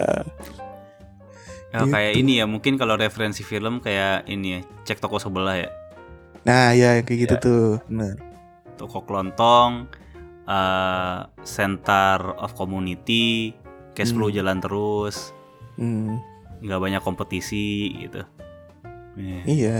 [1.71, 5.69] Ya, kayak ini ya, mungkin kalau referensi film kayak ini ya, cek toko sebelah ya.
[6.43, 7.41] Nah, ya kayak gitu Ya.
[7.41, 7.67] tuh.
[7.87, 8.15] Bener.
[8.75, 9.85] toko kelontong,
[10.43, 13.53] eh, center of community,
[13.93, 14.37] cash flow Hmm.
[14.41, 15.37] jalan terus,
[15.77, 16.17] Hmm,
[16.59, 18.25] nggak banyak kompetisi gitu.
[19.13, 19.39] Iya.
[19.45, 19.77] iya.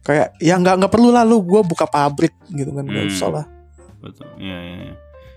[0.00, 3.12] Kayak ya nggak nggak perlu lah lu gue buka pabrik gitu kan nggak Hmm.
[3.12, 3.44] usah lah.
[3.98, 4.26] Betul.
[4.36, 4.94] Iya, iya, iya.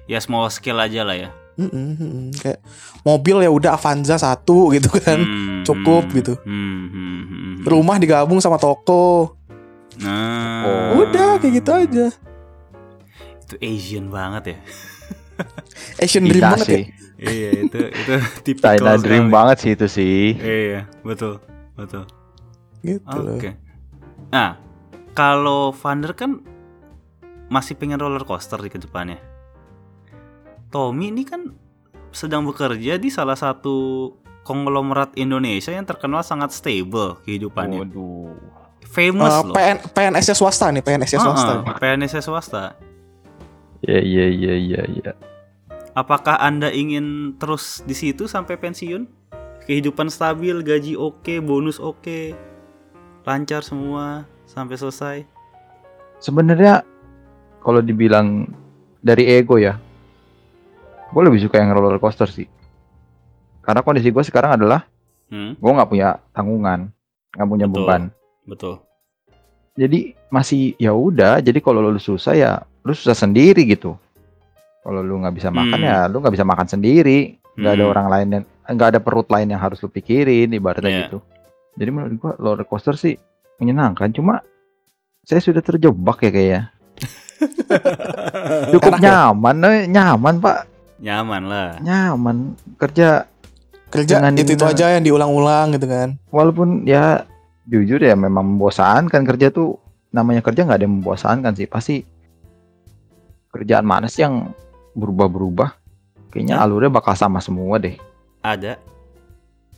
[0.08, 1.30] Ya small scale aja lah ya.
[1.54, 2.26] Mm-mm, mm-mm.
[2.34, 2.64] Kayak
[3.02, 5.20] mobil ya udah Avanza satu gitu kan.
[5.20, 6.34] Hmm, cukup hmm, gitu.
[6.40, 7.54] hmm, hmm.
[7.62, 9.36] Rumah digabung sama toko.
[9.98, 11.04] Nah, Oh.
[11.04, 12.06] Udah kayak gitu aja.
[13.42, 14.58] Itu Asian banget ya.
[16.02, 16.72] Asian dream Kita banget ya.
[16.72, 16.84] sih.
[17.20, 18.14] iya, itu itu
[18.46, 19.36] tipikal China dream sekali.
[19.36, 20.20] banget sih itu sih.
[20.34, 21.38] Iya, betul.
[21.76, 22.06] Betul.
[22.82, 23.38] Gitu loh.
[23.38, 23.56] Oke.
[24.30, 24.58] Nah,
[25.14, 26.42] kalau Vander kan
[27.52, 29.20] masih pengen roller coaster di ke depannya.
[30.72, 31.52] Tommy ini kan
[32.16, 34.08] sedang bekerja di salah satu
[34.42, 37.86] konglomerat Indonesia yang terkenal sangat stable kehidupannya.
[37.88, 38.34] Waduh.
[38.92, 39.56] Famous Eh, loh.
[39.56, 41.54] PN, PNS swasta nya PNS swasta.
[41.64, 42.76] Ah, PNS swasta.
[43.84, 45.12] Ya iya iya iya iya.
[45.92, 49.08] Apakah Anda ingin terus di situ sampai pensiun?
[49.68, 52.34] Kehidupan stabil, gaji oke, bonus oke,
[53.22, 55.18] lancar semua sampai selesai.
[56.18, 56.86] Sebenarnya
[57.60, 58.46] kalau dibilang
[59.00, 59.78] dari ego ya,
[61.08, 62.46] gue lebih suka yang roller coaster sih.
[63.62, 64.86] Karena kondisi gue sekarang adalah
[65.32, 66.92] Hmm, gue nggak punya tanggungan,
[67.32, 67.80] nggak punya Betul.
[67.80, 68.02] beban.
[68.44, 68.74] betul.
[69.80, 71.40] Jadi masih ya udah.
[71.40, 72.52] Jadi kalau lu susah ya
[72.84, 73.96] lu susah sendiri gitu.
[74.84, 75.88] Kalau lu nggak bisa makan Hmm.
[75.88, 77.40] ya lu nggak bisa makan sendiri.
[77.56, 77.92] Nggak ada Hmm.
[77.96, 78.44] orang lain yang
[78.76, 81.02] nggak ada perut lain yang harus lu pikirin ibaratnya Iya.
[81.08, 81.18] gitu.
[81.76, 83.16] Jadi menurut gua roller coaster sih
[83.58, 84.12] menyenangkan.
[84.12, 84.42] Cuma
[85.22, 86.62] saya sudah terjebak ya kayaknya.
[88.74, 89.06] Cukup Enak ya?
[89.32, 90.58] nyaman, eh, nyaman pak,
[91.02, 91.70] Nyaman lah.
[91.82, 92.38] nyaman
[92.78, 93.26] kerja.
[93.92, 96.16] Kerja Dengan itu itu aja yang diulang-ulang gitu kan.
[96.32, 97.28] Walaupun ya
[97.68, 99.76] jujur ya memang membosankan kerja tuh
[100.12, 102.04] namanya kerja nggak ada yang membosankan sih pasti
[103.50, 104.56] kerjaan mana sih yang
[104.96, 105.76] berubah-berubah
[106.32, 106.64] kayaknya Hah?
[106.68, 107.96] alurnya bakal sama semua deh
[108.42, 108.80] Ada,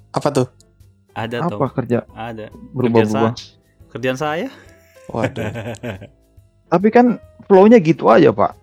[0.10, 0.48] Apa tuh?
[1.14, 1.70] Ada apa tuh.
[1.72, 2.50] kerja Ada.
[2.72, 3.34] berubah-berubah
[3.90, 4.50] Kerjaan saya?
[5.06, 5.46] Waduh.
[6.72, 8.58] tapi kan flow-nya gitu aja pak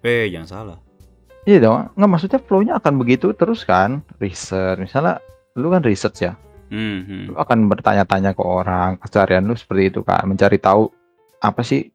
[0.00, 0.78] Eh, jangan salah.
[1.42, 5.18] iya dong nggak maksudnya flow-nya akan begitu terus kan research misalnya
[5.54, 6.34] lu kan research ya
[6.70, 7.24] Hmm, hmm.
[7.26, 10.86] lu akan bertanya-tanya ke orang keseharian lu seperti itu kan mencari tahu
[11.36, 11.90] apa sih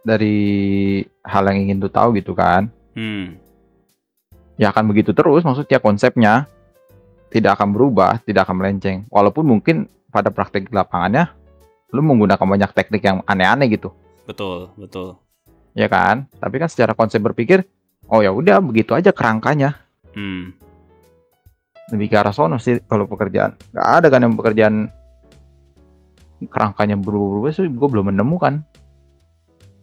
[0.00, 0.38] dari
[1.20, 3.36] hal yang ingin lu tahu gitu kan Hmm.
[4.56, 6.48] ya akan begitu terus maksudnya konsepnya
[7.28, 9.76] tidak akan berubah tidak akan melenceng walaupun mungkin
[10.08, 11.28] pada praktek di lapangannya
[11.90, 13.90] lu menggunakan banyak teknik yang aneh-aneh gitu
[14.26, 15.18] Betul, betul.
[15.72, 17.62] ya kan tapi kan secara konsep berpikir
[18.08, 19.76] oh ya udah begitu aja kerangkanya
[20.16, 20.56] Hmm.
[21.92, 24.74] lebih ke arah sono sih kalau pekerjaan nggak ada kan yang pekerjaan
[26.48, 28.64] kerangkanya berubah-ubah sih gue belum menemukan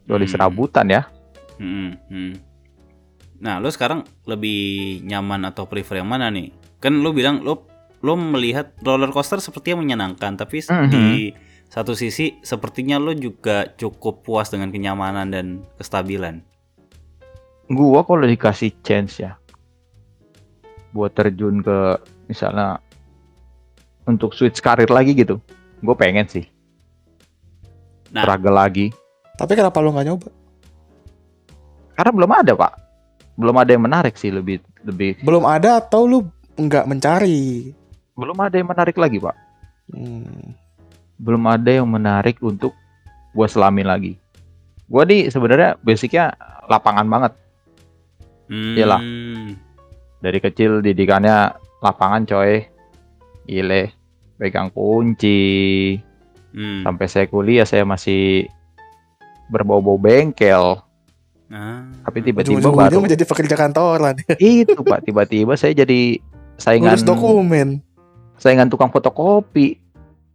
[0.04, 0.34] kecuali Hmm.
[0.34, 1.02] serabutan ya
[1.54, 2.34] Hmm, hmm.
[3.38, 4.58] Nah, lo sekarang lebih
[5.06, 6.50] nyaman atau prefer yang mana nih?
[6.84, 7.64] Kan lo bilang lo
[7.98, 10.92] lo melihat roller coaster sepertinya menyenangkan, tapi s- Mhm.
[10.92, 11.32] di
[11.66, 16.44] satu sisi sepertinya lo juga cukup puas dengan kenyamanan dan kestabilan.
[17.66, 19.40] gua kalau dikasih chance ya
[20.92, 21.96] buat terjun ke
[22.28, 22.78] misalnya
[24.04, 25.40] untuk switch karir lagi gitu
[25.80, 26.44] gue pengen sih
[28.12, 28.22] Nah.
[28.22, 28.92] struggle lagi
[29.34, 30.30] Tapi kenapa lu nggak nyoba?
[31.94, 32.74] karena belum ada pak
[33.34, 36.20] belum ada yang menarik sih lebih lebih Belum ada atau lu
[36.56, 37.74] nggak mencari?
[38.14, 39.34] belum ada yang menarik lagi pak
[39.90, 40.54] Hmm.
[41.18, 42.72] belum ada yang menarik untuk
[43.32, 44.14] gua selami lagi
[44.86, 46.34] gua nih sebenarnya basicnya
[46.66, 47.34] lapangan banget
[48.44, 48.76] Hmm.
[48.76, 49.02] Iyalah.
[50.20, 52.64] dari kecil didikannya lapangan coy
[53.44, 53.92] gile
[54.38, 55.98] pegang kunci
[56.54, 56.86] Hmm.
[56.86, 58.46] sampai saya kuliah saya masih
[59.50, 60.80] berbau-bau bengkel
[61.50, 61.86] Ah.
[62.02, 64.16] tapi tiba-tiba baru menjadi pekerja kantoran.
[64.40, 66.18] itu pak tiba-tiba saya jadi
[66.56, 67.70] saingan Ngurus dokumen.
[68.38, 69.80] saingan tukang fotokopi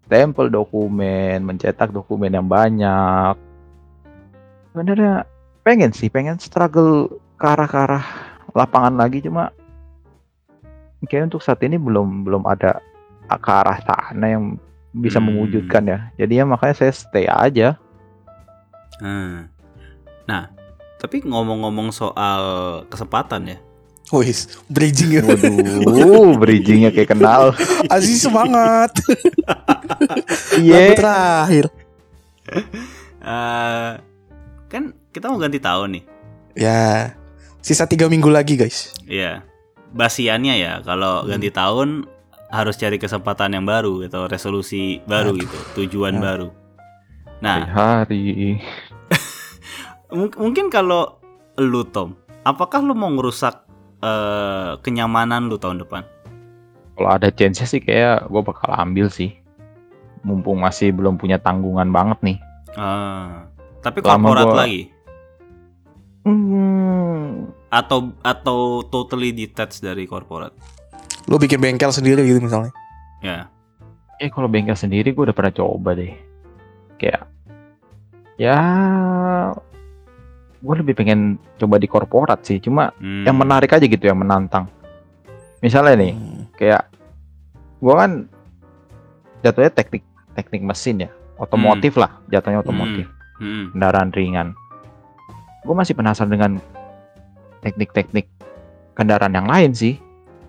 [0.09, 3.37] tempel dokumen mencetak dokumen yang banyak
[4.71, 5.29] sebenarnya
[5.61, 8.05] pengen sih pengen struggle ke arah ke arah
[8.51, 9.53] lapangan lagi cuma
[11.05, 12.81] kayak untuk saat ini belum belum ada
[13.29, 14.45] ke arah sana yang
[14.91, 15.29] bisa Hmm.
[15.31, 17.77] mewujudkan ya jadinya makanya saya stay aja
[18.99, 19.47] Ah.
[20.27, 20.51] Nah,
[20.99, 22.43] tapi ngomong-ngomong soal
[22.91, 23.59] kesempatan ya.
[24.11, 25.23] Wis, bridging ya.
[25.23, 27.53] waduh bridgingnya kayak kenal
[27.93, 28.89] Aziz semangat.
[30.59, 31.65] iya Lagu terakhir.
[33.21, 33.91] Eh,
[34.67, 36.05] kan kita mau ganti tahun nih.
[36.57, 37.13] Ya,
[37.61, 38.97] sisa tiga minggu lagi guys.
[39.05, 39.45] Iya.
[39.89, 41.37] Basiannya ya kalau Hmm.
[41.37, 41.89] ganti tahun
[42.49, 46.25] harus cari kesempatan yang baru atau resolusi baru gitu, tujuan Hmm.
[46.25, 46.49] baru.
[47.39, 48.57] Nah, hari
[50.17, 51.21] mung- mungkin kalau
[51.55, 53.68] lu Tom, apakah lu mau ngerusak
[54.01, 56.03] eh, kenyamanan lu tahun depan?
[56.93, 59.31] kalau ada chance sih kayak gue bakal ambil sih
[60.21, 62.39] mumpung masih belum punya tanggungan banget nih
[62.75, 63.47] Ah,
[63.81, 64.91] tapi korporat gua- lagi
[66.23, 70.53] hmm, atau atau totally detached dari korporat?
[71.27, 72.73] Lu bikin bengkel sendiri gitu misalnya.
[73.19, 73.49] Ya.
[74.17, 76.11] eh kalau bengkel sendiri gue udah pernah coba deh
[76.97, 77.31] kayak
[78.37, 78.59] ya
[80.59, 81.21] gue lebih pengen
[81.55, 83.23] coba di korporat sih cuma Hmm.
[83.23, 84.67] yang menarik aja gitu yang menantang
[85.59, 86.43] misalnya nih Hmm.
[86.55, 86.83] kayak
[87.79, 88.11] gue kan
[89.41, 93.07] jatuhnya teknik teknik mesin ya otomotif lah jatuhnya otomotif
[93.39, 93.71] Hmm.
[93.71, 94.51] kendaraan ringan.
[95.63, 96.59] Gue masih penasaran dengan
[97.61, 98.27] teknik-teknik
[98.95, 99.95] kendaraan yang lain sih.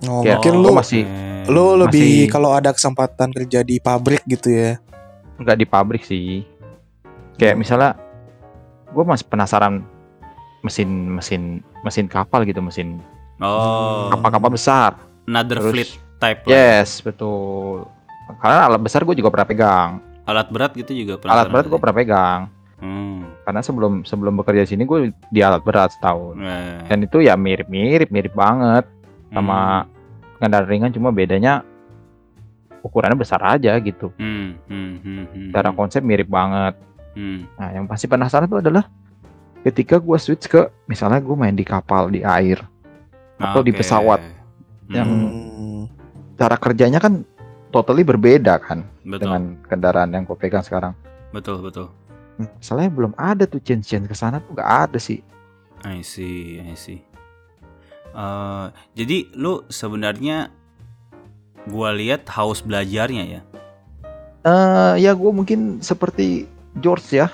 [0.09, 1.05] Oh, Kayak mungkin lu masih-
[1.45, 4.81] lu lebih masih- kalau ada kesempatan kerja di pabrik gitu ya.
[5.37, 6.41] Nggak di pabrik sih.
[7.37, 7.61] Kayak Hmm.
[7.61, 7.91] misalnya,
[8.89, 9.85] gue masih penasaran
[10.61, 11.41] mesin mesin
[11.81, 12.99] mesin kapal gitu, mesin
[13.39, 14.91] Oh, kapal-kapal besar.
[15.23, 16.51] another Terus- fleet type lah.
[16.51, 17.87] Yes, betul.
[18.37, 19.89] Karena alat besar gue juga pernah pegang.
[20.25, 21.33] Alat berat gitu juga pernah.
[21.33, 22.41] Alat berat gue pernah pegang.
[22.79, 23.23] Hmm.
[23.41, 26.35] Karena sebelum sebelum bekerja di sini gue di alat berat setahun.
[26.37, 28.83] eh, Dan itu ya mirip-mirip, mirip banget.
[29.29, 29.85] sama
[30.37, 31.61] kendaraan ringan cuma bedanya
[32.81, 34.09] ukurannya besar aja gitu.
[34.17, 36.73] Hmm, hmm, hmm, hmm, Cara hmm, konsep mirip banget.
[37.13, 37.39] hmm.
[37.53, 38.89] Nah, yang pasti penasaran itu adalah
[39.61, 42.63] ketika gua switch ke misalnya gue main di kapal di air,
[43.39, 43.79] Atau di Oke.
[43.79, 44.19] pesawat.
[44.19, 45.83] Hmm, Yang- Hmm.
[46.35, 47.23] cara kerjanya kan
[47.69, 50.91] totally berbeda kan betul, dengan kendaraan yang gue pegang sekarang.
[51.29, 51.87] betul, betul.
[52.35, 55.23] Masalahnya belum ada tuh chance-chance ke sana tuh gak ada sih.
[55.83, 56.99] I see, I see.
[58.09, 60.49] Eh, jadi lu sebenarnya
[61.63, 63.41] gua lihat haus belajarnya ya.
[64.41, 66.43] Eh ya gue mungkin seperti
[66.75, 67.27] George ya,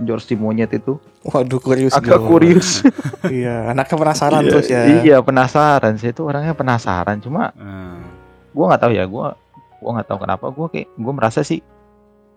[0.00, 2.28] George si monyet itu Waduh kurius agak gua.
[2.28, 2.80] kurius.
[3.30, 4.80] Iya, anaknya penasaran Iya, terus ya.
[4.98, 8.00] Iya penasaran sih itu orangnya penasaran cuma Hmm,
[8.48, 9.26] gue nggak tahu ya gue
[9.76, 11.60] gue nggak tahu kenapa gue kayak gue merasa sih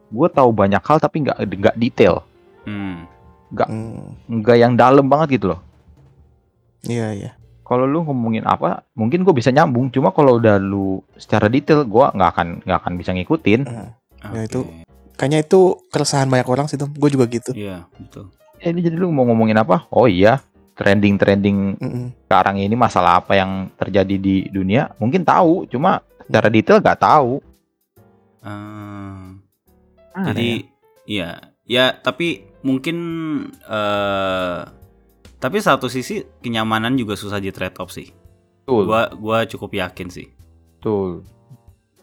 [0.07, 2.21] gue tahu banyak hal tapi nggak nggak detail
[2.63, 3.09] hmm,
[3.53, 4.17] Hmm.
[4.27, 5.61] nggak yang dalam banget gitu loh
[6.83, 7.31] Iya, iya.
[7.63, 12.05] kalau lu ngomongin apa mungkin gue bisa nyambung cuma kalau udah lu secara detail gue
[12.07, 13.89] nggak akan nggak akan bisa ngikutin Hmm.
[14.21, 14.33] oke.
[14.33, 14.67] Ya, itu-
[15.13, 16.89] Kayaknya itu keresahan banyak orang sih, Tom.
[16.93, 17.53] Gue juga gitu.
[17.53, 18.33] Iya, betul.
[18.57, 19.85] Eh, ini jadi lu mau ngomongin apa?
[19.91, 20.39] Oh iya,
[20.73, 22.05] trending-trending Mm-mm.
[22.25, 27.43] sekarang ini masalah apa yang terjadi di dunia mungkin tahu, cuma secara detail nggak tahu.
[28.41, 29.37] Ah,
[30.13, 30.49] Aneh jadi
[31.07, 31.29] ya
[31.63, 32.97] ya tapi mungkin
[33.63, 34.59] eh
[35.39, 38.11] tapi satu sisi kenyamanan juga susah di trade off sih.
[38.63, 40.27] Betul, Gua gua cukup yakin sih.
[40.79, 41.27] betul.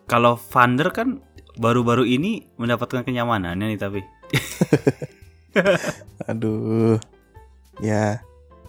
[0.04, 1.22] Kalau Vander kan
[1.60, 4.00] baru-baru ini mendapatkan kenyamanannya nih tapi
[6.26, 6.96] Aduh.
[7.80, 8.20] Ya.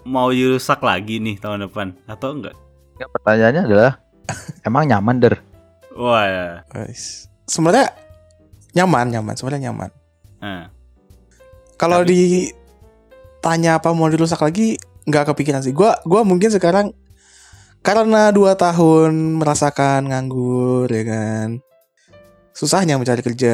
[0.02, 2.58] mau dirusak lagi nih tahun depan atau enggak?
[2.98, 3.92] Ya, pertanyaannya adalah
[4.68, 5.36] emang nyaman der?
[5.94, 6.48] Wah, ya.
[6.68, 7.30] guys.
[7.46, 7.94] Sebenarnya
[8.74, 9.90] nyaman, nyaman, sebenarnya nyaman.
[10.42, 10.66] Nah,
[11.76, 15.70] Kalau Tapi- ditanya apa mau dirusak lagi, nggak kepikiran sih.
[15.70, 16.94] Gua, gua mungkin sekarang
[17.82, 21.48] karena dua tahun merasakan nganggur, ya kan.
[22.52, 23.54] Susahnya mencari kerja.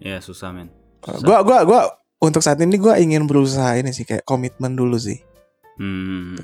[0.00, 0.72] ya susah men.
[1.04, 1.20] Susah.
[1.20, 1.80] Gua, gua, gua
[2.24, 5.20] untuk saat ini gua ingin berusaha ini sih kayak komitmen dulu sih.
[5.76, 6.40] Hmm.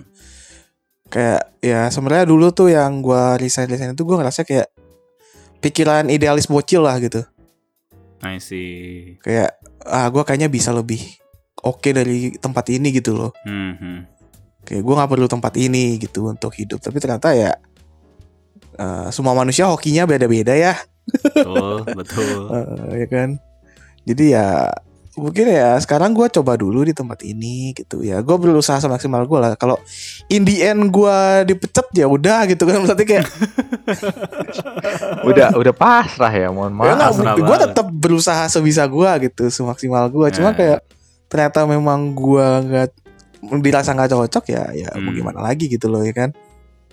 [1.09, 4.69] Kayak ya sebenarnya dulu tuh yang gua resign resign itu gua ngerasa kayak
[5.65, 7.25] pikiran idealis bocil lah gitu.
[8.21, 9.17] I see.
[9.25, 9.57] Kayak
[9.89, 11.01] ah gua kayaknya bisa lebih
[11.65, 13.33] oke dari tempat ini gitu loh.
[13.43, 14.01] Hmm, hmm.
[14.67, 17.55] kayak gue nggak perlu tempat ini gitu untuk hidup tapi ternyata ya
[18.75, 20.75] eh, semua manusia hokinya beda-beda ya
[21.07, 22.38] Betul, betul.
[22.90, 23.29] Eh, ya kan
[24.03, 24.49] jadi ya
[25.16, 29.38] mungkin ya sekarang gue coba dulu di tempat ini gitu ya gue berusaha semaksimal gue
[29.38, 29.81] lah kalau
[30.29, 31.16] in the end gue
[31.47, 33.25] dipecat ya udah gitu kan berarti kayak
[35.25, 37.16] Udah udah pasrah ya, mohon ya maaf.
[37.16, 40.55] pasrah gue tetap berusaha sebisa gue gitu semaksimal gue cuma Nah.
[40.55, 40.79] kayak
[41.27, 42.88] ternyata memang gue nggak
[43.59, 45.16] dirasa nggak cocok ya ya mau Hmm.
[45.16, 46.31] gimana lagi gitu loh ya kan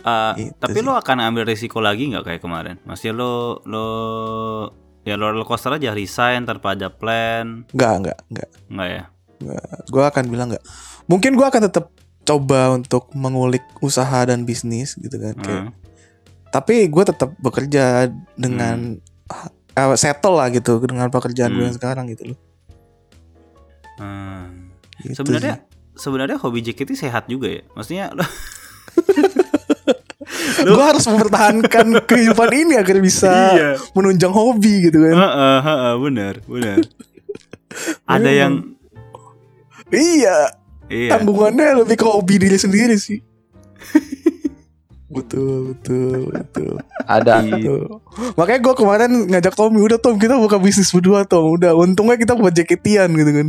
[0.03, 0.83] Eh, Itu tapi sih.
[0.83, 2.75] lo akan ambil risiko lagi nggak kayak kemarin?
[2.83, 3.87] Maksudnya lo lo
[5.01, 9.03] ya roller coaster aja resign tanpa ada plan, nggak nggak nggak nggak ya?
[9.85, 10.63] gue akan bilang nggak
[11.05, 11.91] mungkin gue akan tetap
[12.23, 15.71] coba untuk mengulik usaha dan bisnis gitu kan kayak Hmm.
[16.47, 19.03] tapi gue tetap bekerja dengan
[19.75, 21.67] uh, settle lah gitu dengan pekerjaan gue Hmm.
[21.67, 22.39] yang sekarang gitu loh
[23.93, 24.71] Hmm.
[24.97, 27.61] Gitu Sebenarnya sebenarnya hobi JKT sehat juga ya.
[27.73, 28.23] Maksudnya lo
[30.59, 33.69] gue harus mempertahankan kehidupan ini agar bisa Iya.
[33.91, 36.77] menunjang hobi gitu kan Heeh, heeh, benar, benar.
[38.05, 38.35] Ada Memang.
[38.35, 38.53] yang
[39.89, 40.37] iya
[40.87, 41.09] iya.
[41.11, 43.21] tanggungannya lebih ke hobi diri sendiri sih
[45.13, 47.45] betul betul betul Ada.
[48.33, 52.33] Makanya gue kemarin ngajak Tommy Udah Tom kita buka bisnis berdua Tom Udah untungnya kita
[52.33, 53.47] buat jaketian gitu kan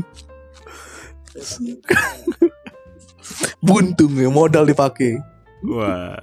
[3.61, 5.21] Buntung ya modal dipakai
[5.65, 6.21] Wah,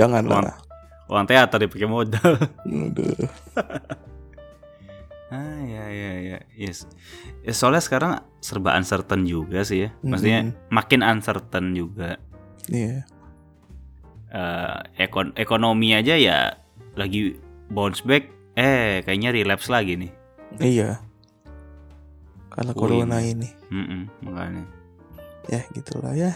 [0.00, 0.44] Jangan Uang.
[0.48, 0.56] lah
[1.10, 2.32] uang teater dipakai modal.
[2.64, 3.28] Aduh.
[5.30, 6.90] Ah ya ya ya yes.
[7.46, 9.94] Ya, soalnya sekarang serba uncertain juga sih ya.
[10.02, 12.18] Maksudnya makin uncertain juga.
[12.66, 13.06] Iya
[14.30, 16.58] Eh, ekon ekonomi aja ya
[16.98, 17.38] lagi
[17.70, 18.26] bounce back.
[18.58, 20.10] Eh kayaknya relapse lagi nih.
[20.58, 20.98] Iya
[22.50, 24.66] Karena corona ini Mm-mm, makanya.
[25.46, 26.34] Ya gitulah ya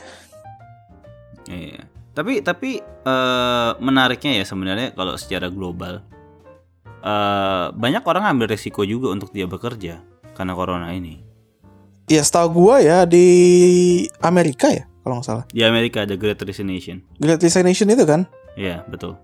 [1.50, 1.82] Iya.
[2.14, 6.00] Tapi tapi eh, menariknya ya sebenarnya kalau secara global
[7.04, 10.00] eh banyak orang ambil resiko juga untuk dia bekerja
[10.32, 11.20] karena corona ini.
[12.08, 13.26] Ya setahu gue ya di
[14.20, 17.00] Amerika ya Kalau nggak salah Di Amerika ada Great Resignation.
[17.16, 18.28] Great Resignation itu kan
[18.60, 19.16] Iya betul.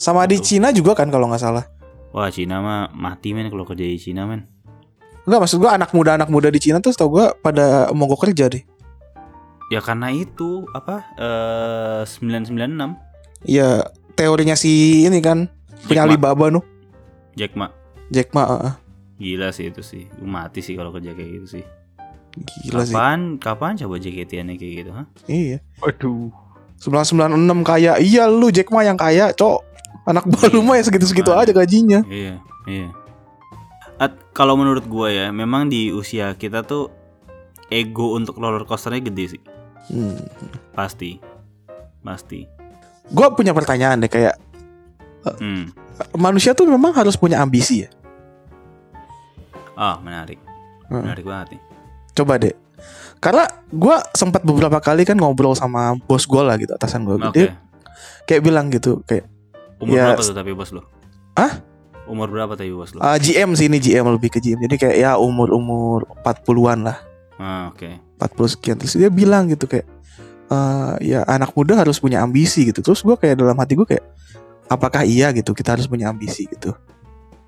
[0.00, 0.48] Sama di Betul.
[0.48, 1.68] Cina juga kan kalau nggak salah
[2.16, 4.48] Wah Cina mah mati men kalau kerja di Cina men.
[5.28, 8.64] Enggak maksud gue anak muda-anak muda di Cina tuh setahu gue pada mogok kerja deh
[9.72, 12.92] Ya karena itu apa eh 996
[13.42, 15.48] Iya teorinya si ini kan
[15.82, 16.06] punya Jack Ma.
[16.06, 16.64] Alibaba nuh
[17.32, 17.72] Jack Ma.
[18.12, 18.74] Jack Ma heeh.
[19.16, 20.04] Gila sih itu sih.
[20.20, 21.64] Mati sih kalau kerja kayak gitu sih.
[22.62, 25.04] Gila sih kapan kapan coba JKT-annya kayak gitu, ha?
[25.24, 26.28] Iya Waduh.
[26.76, 27.32] 996
[27.62, 29.64] kaya Iya lu Jack Ma yang kaya cok
[30.04, 30.66] Anak baru Iya.
[30.66, 31.40] mah ya segitu-segitu Ah.
[31.40, 32.88] aja gajinya Iya, iya.
[33.96, 36.90] At, kalau menurut gua ya, memang di usia kita tuh
[37.68, 39.40] ego untuk roller coasternya gede sih.
[39.88, 40.18] Hmm.
[40.70, 41.18] Pasti.
[42.00, 42.46] Pasti.
[43.08, 44.36] Gue punya pertanyaan deh kayak
[45.22, 45.70] Hmm.
[46.12, 47.90] Manusia tuh memang harus punya ambisi ya
[49.72, 50.38] Ah, menarik.
[50.86, 50.98] Heeh.
[51.00, 51.60] Menarik banget nih.
[52.12, 52.52] Coba deh
[53.16, 57.30] Karena gue sempat beberapa kali kan ngobrol sama bos gue lah gitu Atasan gue Oke.
[57.32, 57.54] Dia
[58.24, 59.30] kayak bilang gitu Kayak
[59.78, 60.82] Umur Ya, berapa tuh tapi bos lo?
[61.32, 61.62] Hah?
[62.04, 62.98] Umur berapa tapi bos lo?
[62.98, 66.98] ah, GM sih ini GM lebih ke GM Jadi kayak ya umur-umur 40-an lah
[67.38, 68.11] Ah, oke.
[68.22, 69.86] 40 sekian Terus dia bilang gitu kayak
[70.48, 74.04] eh Ya anak muda harus punya ambisi gitu Terus gue kayak dalam hati gue kayak
[74.70, 76.72] Apakah iya gitu kita harus punya ambisi gitu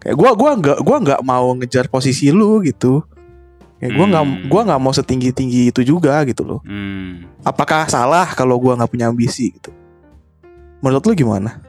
[0.02, 3.00] Kayak gue gua nggak gua nggak mau ngejar posisi lu gitu
[3.80, 4.48] Ya gue nggak Hmm.
[4.48, 6.60] gua nggak mau setinggi tinggi itu juga gitu loh.
[6.64, 7.28] Hmm.
[7.44, 9.68] Apakah salah kalau gua nggak punya ambisi gitu?
[10.80, 11.60] Menurut lu gimana?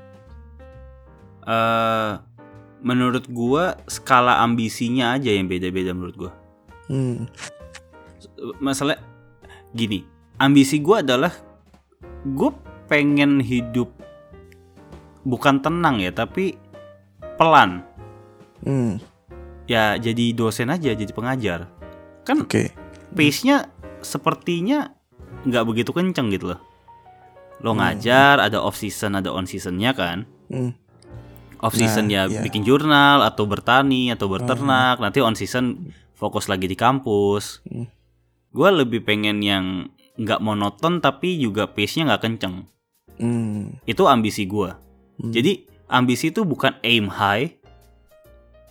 [1.43, 2.11] eh
[2.79, 6.31] menurut gua skala ambisinya aja yang beda-beda menurut gua.
[6.87, 7.25] Hmm.
[8.59, 8.99] Masalah
[9.71, 10.03] gini,
[10.37, 11.31] ambisi gua adalah
[12.25, 12.51] gue
[12.85, 13.89] pengen hidup
[15.25, 16.57] bukan tenang ya, tapi
[17.35, 17.81] pelan.
[18.61, 18.97] Hmm.
[19.65, 21.69] Ya jadi dosen aja, jadi pengajar.
[22.25, 22.73] Kan Oke.
[23.13, 23.69] pace-nya
[24.05, 24.93] sepertinya
[25.45, 26.59] nggak begitu kenceng gitu loh.
[27.61, 27.81] Lo Hmm.
[27.81, 30.29] ngajar, ada off season, ada on seasonnya kan.
[30.51, 30.77] Hmm.
[31.63, 32.41] Off season Nah, ya iya.
[32.45, 35.01] bikin jurnal atau bertani atau berternak.
[35.01, 37.63] Nanti on season fokus lagi di kampus.
[37.65, 37.89] Hmm.
[38.55, 42.63] Gue lebih pengen yang nggak monoton tapi juga pace-nya nggak kenceng.
[43.19, 43.75] Hmm.
[43.83, 44.71] Itu ambisi gue.
[45.19, 45.31] Hmm.
[45.35, 47.51] Jadi ambisi itu bukan aim high,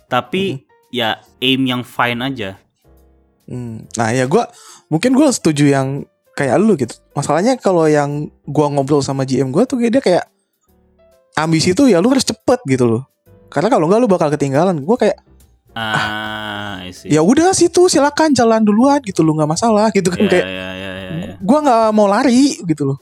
[0.09, 2.57] tapi ya aim yang fine aja.
[3.45, 3.85] Hmm.
[3.93, 4.43] Nah ya gue
[4.89, 6.97] mungkin gue setuju yang kayak lu gitu.
[7.15, 10.27] Masalahnya kalau yang gua ngobrol sama GM gue tuh dia kayak
[11.39, 13.03] ambisi itu ya lu harus cepet gitu loh.
[13.47, 14.83] Karena kalau enggak lu bakal ketinggalan.
[14.83, 15.23] Gue kayak
[15.75, 20.47] Ah, ya udah situ silakan jalan duluan gitu lu nggak masalah gitu kan Ya, kayak
[20.47, 21.33] ya, ya, ya, ya.
[21.37, 22.99] gua nggak mau lari gitu loh.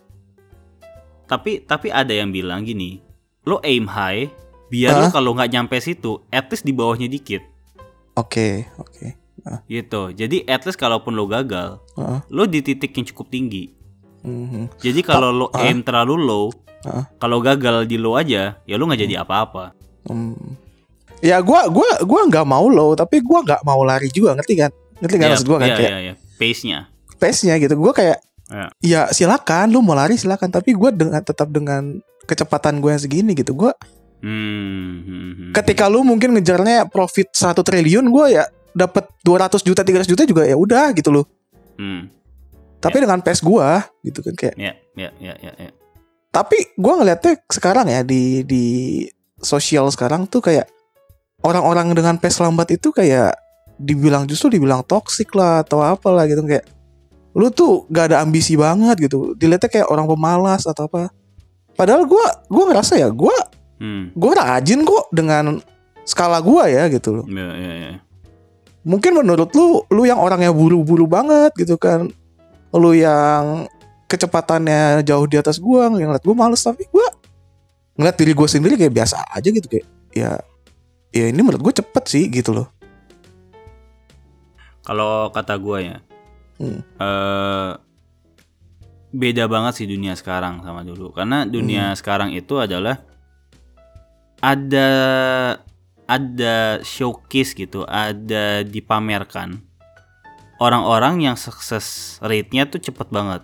[1.24, 2.98] Tapi tapi ada yang bilang gini,
[3.44, 4.28] lo aim high,
[4.68, 5.14] biar lo Hah?
[5.14, 7.46] kalau nggak nyampe situ, at least di bawahnya dikit,
[8.14, 9.18] Oke oke.
[9.66, 10.10] gitu.
[10.10, 12.20] Jadi at least kalaupun lo gagal, Heeh.
[12.28, 13.70] lo di titik yang cukup tinggi.
[14.22, 14.80] Mhm.
[14.80, 16.46] Jadi kalau lo aim terlalu low,
[16.84, 17.06] Hah?
[17.18, 19.78] kalau gagal di low aja, ya lo nggak jadi apa-apa.
[20.06, 20.58] Hmm.
[21.24, 24.72] Ya gua gua gua nggak mau low tapi gua nggak mau lari juga ngerti kan?
[25.00, 26.14] Ngerti kan Ya, maksud gua kan ya, kayak ya, ya.
[26.36, 26.80] pace-nya.
[27.16, 27.80] pace-nya gitu.
[27.80, 28.20] Gua kayak
[28.52, 28.68] Ya.
[28.84, 33.32] ya silakan lu mau lari silakan tapi gua dengan tetap dengan kecepatan gue yang segini
[33.34, 33.56] gitu.
[33.56, 33.72] Gua
[34.20, 35.52] Hmm, hmm, hmm.
[35.52, 40.44] ketika lu mungkin ngejarnya profit 1 triliun gua ya dapat 200 juta 300 juta juga
[40.44, 41.26] ya udah gitu loh.
[41.76, 42.08] Hmm,
[42.80, 45.72] Tapi dengan pace gua gitu kan kayak ya, ya, ya, ya, ya.
[46.30, 48.64] tapi gua ngeliatnya sekarang ya di di
[49.40, 50.68] sosial sekarang tuh kayak
[51.44, 53.36] orang-orang dengan pace lambat itu kayak
[53.78, 56.42] dibilang justru dibilang toksik lah atau apalah gitu.
[56.48, 56.66] Kayak
[57.36, 59.36] lu tuh gak ada ambisi banget gitu.
[59.36, 61.12] Dilihatnya kayak orang pemalas atau apa.
[61.74, 63.34] Padahal gua gua ngerasa ya gua
[63.84, 65.60] Hmm, gua rajin kok dengan
[66.08, 67.26] skala gua ya gitu loh.
[67.28, 67.94] Ya, ya, ya.
[68.88, 72.08] mungkin menurut lu lu yang orangnya buru-buru banget gitu kan.
[72.72, 73.68] Lu yang
[74.08, 77.12] kecepatannya jauh di atas gua yang ngeliat gua males tapi gua
[78.00, 80.40] ngeliat diri gua sendiri kayak biasa aja gitu kayak ya
[81.14, 82.68] ya ini menurut gua cepet sih gitu loh
[84.84, 85.98] Kalau kata gue ya,
[86.60, 86.84] Hmm.
[86.84, 87.72] eh,
[89.16, 91.16] beda banget sih dunia sekarang sama dulu.
[91.16, 93.00] Karena dunia sekarang itu adalah
[94.44, 94.90] ada
[96.04, 99.64] ada showcase gitu, ada dipamerkan
[100.60, 103.42] orang-orang yang sukses rate-nya tuh cepet banget.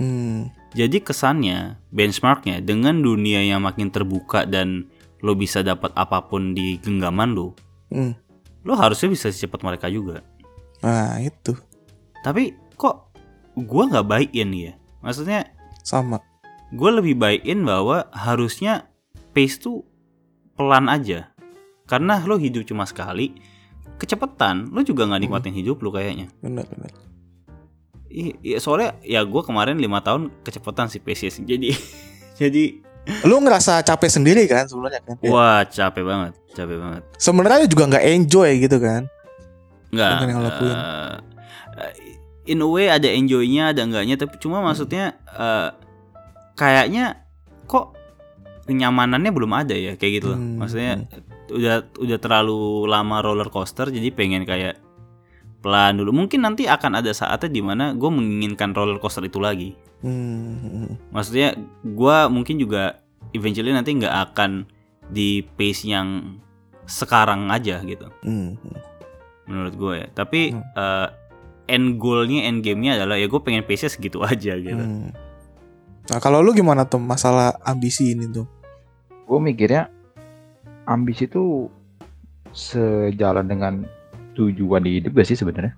[0.00, 0.48] Hmm.
[0.72, 4.88] Jadi kesannya benchmarknya dengan dunia yang makin terbuka dan
[5.20, 7.54] lo bisa dapat apa pun di genggaman lo,
[7.90, 8.14] Hmm.
[8.62, 10.22] lo harusnya bisa secepat mereka juga.
[10.78, 11.58] nah itu
[12.22, 13.10] Tapi kok
[13.58, 14.72] gua nggak baikin ya?
[15.02, 15.50] Maksudnya
[15.82, 16.18] sama
[16.68, 18.86] gue lebih baikin bahwa harusnya
[19.32, 19.86] pace tuh
[20.58, 21.32] pelan aja.
[21.88, 23.32] Karena lo hidup cuma sekali,
[23.96, 26.28] kecepatan lo juga nggak nikmatin hidup lo kayaknya.
[26.44, 26.92] benar benar
[28.08, 31.76] Iya soalnya ya gue kemarin lima tahun kecepatan sih pace jadi
[32.40, 32.80] jadi
[33.24, 37.02] lu ngerasa capek sendiri kan sebenarnya kan wah capek banget, capek banget.
[37.16, 39.02] sebenarnya juga nggak enjoy gitu kan
[39.88, 40.10] Nggak.
[40.12, 40.76] Bukan yang lakuin.
[40.76, 41.16] eh,
[42.44, 45.72] in a way ada enjoynya, ada enggaknya, tapi cuma maksudnya eh,
[46.54, 47.24] kayaknya
[47.64, 47.96] kok
[48.68, 50.40] kenyamanannya belum ada ya kayak gitu loh.
[50.40, 50.60] Hmm.
[50.60, 51.08] Maksudnya
[51.48, 54.76] udah udah terlalu lama roller coaster jadi pengen kayak
[55.58, 56.14] pelan dulu.
[56.14, 59.74] Mungkin nanti akan ada saatnya di mana gue menginginkan roller coaster itu lagi.
[60.00, 60.94] Hmm.
[61.10, 63.02] Maksudnya gue mungkin juga
[63.34, 64.64] eventually nanti nggak akan
[65.08, 66.38] di pace yang
[66.84, 68.56] sekarang aja gitu Hmm.
[69.44, 70.06] menurut gue ya.
[70.08, 70.62] Tapi Hmm.
[70.72, 71.08] eh,
[71.68, 74.78] end goalnya, end gamenya adalah ya gue pengen pace segitu aja gitu.
[74.78, 75.10] Hmm.
[76.08, 78.46] Nah kalau lu gimana tuh masalah ambisi ini tuh?
[79.28, 79.92] gue mikirnya
[80.88, 81.68] ambisi itu
[82.52, 83.84] sejalan dengan
[84.38, 85.74] tujuan di hidup gak sih sebenarnya?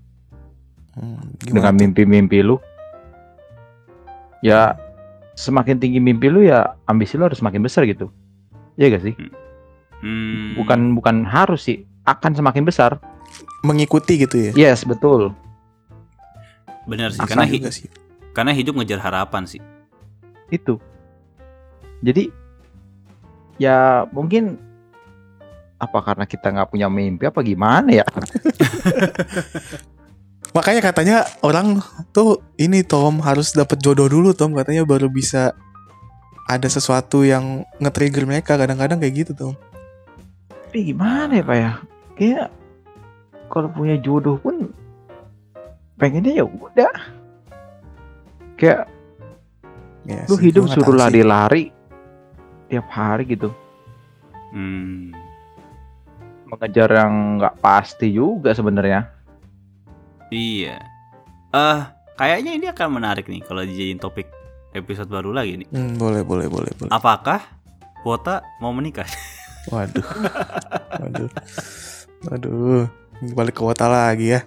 [0.92, 2.60] Hmm, dengan mimpi-mimpi lu?
[4.40, 4.76] Ya
[5.32, 8.12] semakin tinggi mimpi lu ya ambisi lu harus semakin besar gitu.
[8.76, 9.14] Iya gak sih?
[10.00, 13.00] Hmm, bukan bukan harus sih akan semakin besar.
[13.60, 14.52] Mengikuti gitu ya?
[14.52, 15.32] yes betul.
[16.88, 17.88] Benar sih Asal karena hi- sih.
[18.32, 19.60] karena hidup ngejar harapan sih.
[20.48, 20.76] itu.
[22.02, 22.32] Jadi
[23.56, 24.56] ya mungkin
[25.80, 28.06] apa karena kita nggak punya mimpi apa gimana ya
[30.50, 31.78] Makanya katanya orang
[32.10, 35.54] tuh ini Tom harus dapat jodoh dulu Tom katanya baru bisa
[36.50, 39.54] ada sesuatu yang nge-trigger mereka kadang-kadang kayak gitu Tom.
[40.50, 41.72] Tapi gimana ya pak ya?
[42.18, 42.46] Kayak
[43.46, 44.74] kalau punya jodoh pun
[45.94, 46.94] pengennya ya udah.
[48.58, 48.90] Kayak
[50.08, 51.70] Ya lu hidup suruh lari-lari
[52.72, 53.52] tiap hari gitu.
[54.50, 55.12] Hmm.
[56.50, 59.06] Mengejar yang nggak pasti juga sebenarnya.
[60.28, 60.78] Iya.
[61.50, 61.80] Eh,
[62.14, 64.26] kayaknya ini akan menarik nih kalau dijadiin topik
[64.72, 65.68] episode baru lagi nih.
[65.70, 66.90] Hmm, boleh boleh boleh boleh.
[66.90, 67.42] Apakah
[68.02, 69.06] Wota mau menikah?
[69.72, 70.06] Waduh.
[70.98, 71.30] Waduh.
[72.26, 72.84] Waduh.
[73.32, 74.40] Balik ke kota lagi ya.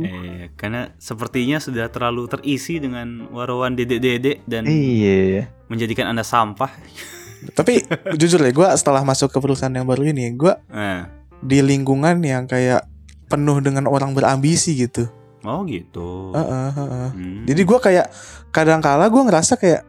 [0.00, 5.52] eh, karena sepertinya sudah terlalu terisi dengan warawan dedek-dedek dan Iya.
[5.68, 6.72] menjadikan Anda sampah.
[7.58, 7.84] Tapi
[8.16, 11.17] jujur ya, gue setelah masuk ke perusahaan yang baru ini, gue Eh.
[11.40, 12.86] Di lingkungan yang kayak
[13.26, 15.06] penuh dengan orang berambisi gitu.
[15.42, 16.34] Oh gitu.
[16.34, 17.08] Heeh, heeh.
[17.14, 17.42] Hmm.
[17.46, 18.06] Jadi gue kayak
[18.50, 19.86] kadang kala gue ngerasa kayak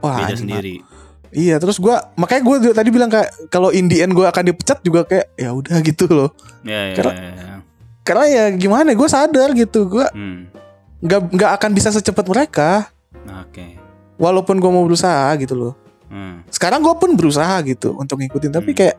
[0.00, 0.82] wah beda sendiri.
[1.32, 4.82] Iya, terus gue makanya gue tadi bilang kayak kalau in the end gue akan dipecat
[4.82, 6.30] juga kayak ya udah gitu loh.
[6.60, 7.54] Ya, ya, Karena- ya, ya.
[8.02, 10.50] Karena ya gimana, gue sadar gitu, gue Hmm.
[10.98, 12.90] nggak nggak akan bisa secepat mereka.
[13.46, 13.78] Oke.
[14.18, 15.74] Walaupun gue mau berusaha gitu loh.
[16.10, 16.42] Hmm.
[16.50, 18.78] Sekarang gue pun berusaha gitu untuk ngikutin, tapi Hmm.
[18.82, 18.96] kayak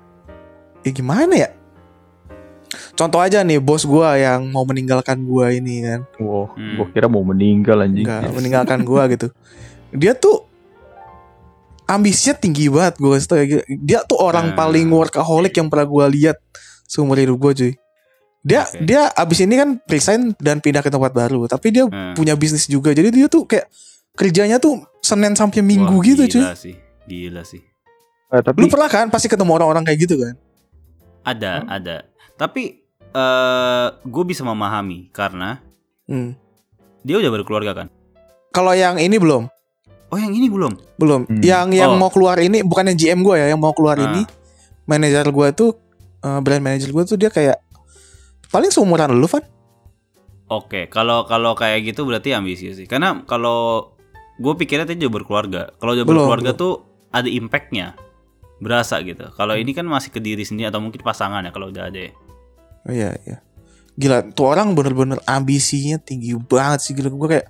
[0.81, 1.49] ya gimana ya?
[2.93, 6.75] Contoh aja nih bos gue yang mau meninggalkan gue ini kan, Wow, Hmm.
[6.75, 8.03] gua kira mau meninggal anjing.
[8.03, 9.27] nggak meninggalkan gue gitu.
[9.91, 10.45] Dia tuh
[11.85, 13.45] ambisinya tinggi banget gue kasih tau ya.
[13.67, 14.57] Dia tuh orang Hmm.
[14.57, 16.37] paling workaholic yang pernah gue lihat
[16.85, 17.73] seumur hidup gue cuy.
[18.41, 18.83] Dia Oke.
[18.83, 22.11] dia abis ini kan resign dan pindah ke tempat baru, tapi dia Hmm.
[22.13, 22.91] punya bisnis juga.
[22.91, 23.71] Jadi dia tuh kayak
[24.13, 26.41] kerjanya tuh Senin sampai Minggu Wah, gitu cuy.
[26.41, 26.75] Gila sih.
[27.03, 27.61] Gila sih.
[28.29, 30.33] Eh, tapi Lu pernah kan pasti ketemu orang-orang kayak gitu kan?
[31.23, 31.95] Ada, ada.
[32.35, 32.63] Tapi
[33.07, 35.61] eh gue bisa memahami karena
[36.03, 36.33] Hmm.
[37.01, 37.87] dia udah berkeluarga kan.
[38.49, 39.49] Kalau yang ini belum,
[40.07, 40.73] Oh, yang ini belum.
[40.95, 41.21] belum.
[41.25, 41.41] Hmm.
[41.41, 41.97] Yang yang Oh.
[41.97, 44.05] mau keluar ini bukan yang GM gue ya, yang mau keluar Ah.
[44.05, 44.21] ini
[44.83, 45.71] manajer gue tuh
[46.19, 47.59] eh, brand manager gue tuh dia kayak
[48.47, 49.41] paling seumuran lu kan?
[50.47, 52.85] Oke, kalau kalau kayak gitu berarti ambisius sih.
[52.85, 53.91] Karena kalau
[54.35, 55.61] gue pikirnya tadi udah berkeluarga.
[55.75, 56.61] Kalau udah Belum, berkeluarga belum.
[56.61, 56.73] tuh
[57.09, 57.97] ada impactnya,
[58.57, 59.29] berasa gitu.
[59.31, 61.99] Kalau ini kan masih ke diri sendiri atau mungkin pasangan ya kalau udah ada.
[61.99, 62.11] ya.
[62.83, 63.37] Oh, iya iya.
[63.93, 67.47] Gila, tuh orang bener-bener ambisinya tinggi banget sih gila gue kayak,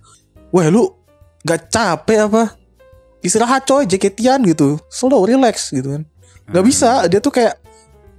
[0.52, 0.92] wah lu
[1.42, 2.54] gak capek apa?
[3.24, 6.04] Istirahat coy, jaketian gitu, slow, relax gitu kan.
[6.52, 6.68] Gak Hmm.
[6.68, 7.56] bisa, dia tuh kayak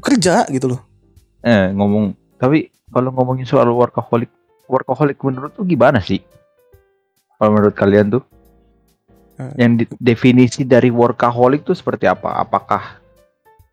[0.00, 0.80] kerja gitu loh.
[1.44, 4.32] eh ngomong tapi kalau ngomongin soal workaholic,
[4.64, 6.24] workaholic menurut tuh gimana sih?
[7.36, 8.24] Kalau menurut kalian tuh?
[9.36, 9.52] Eh.
[9.60, 12.40] Yang di- definisi dari workaholic tuh seperti apa?
[12.40, 12.96] Apakah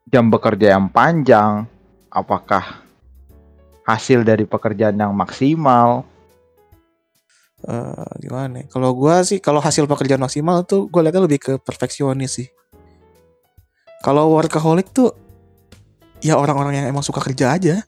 [0.04, 1.64] jam bekerja yang panjang?
[2.12, 2.81] Apakah
[3.86, 6.06] hasil dari pekerjaan yang maksimal?
[7.62, 8.66] eh gimana?
[8.66, 8.74] ya?
[8.74, 12.48] Kalau gua sih kalau hasil pekerjaan maksimal tuh gue lihatnya lebih ke perfeksionis sih.
[14.02, 15.14] Kalau workaholic tuh
[16.26, 17.86] ya orang-orang yang emang suka kerja aja.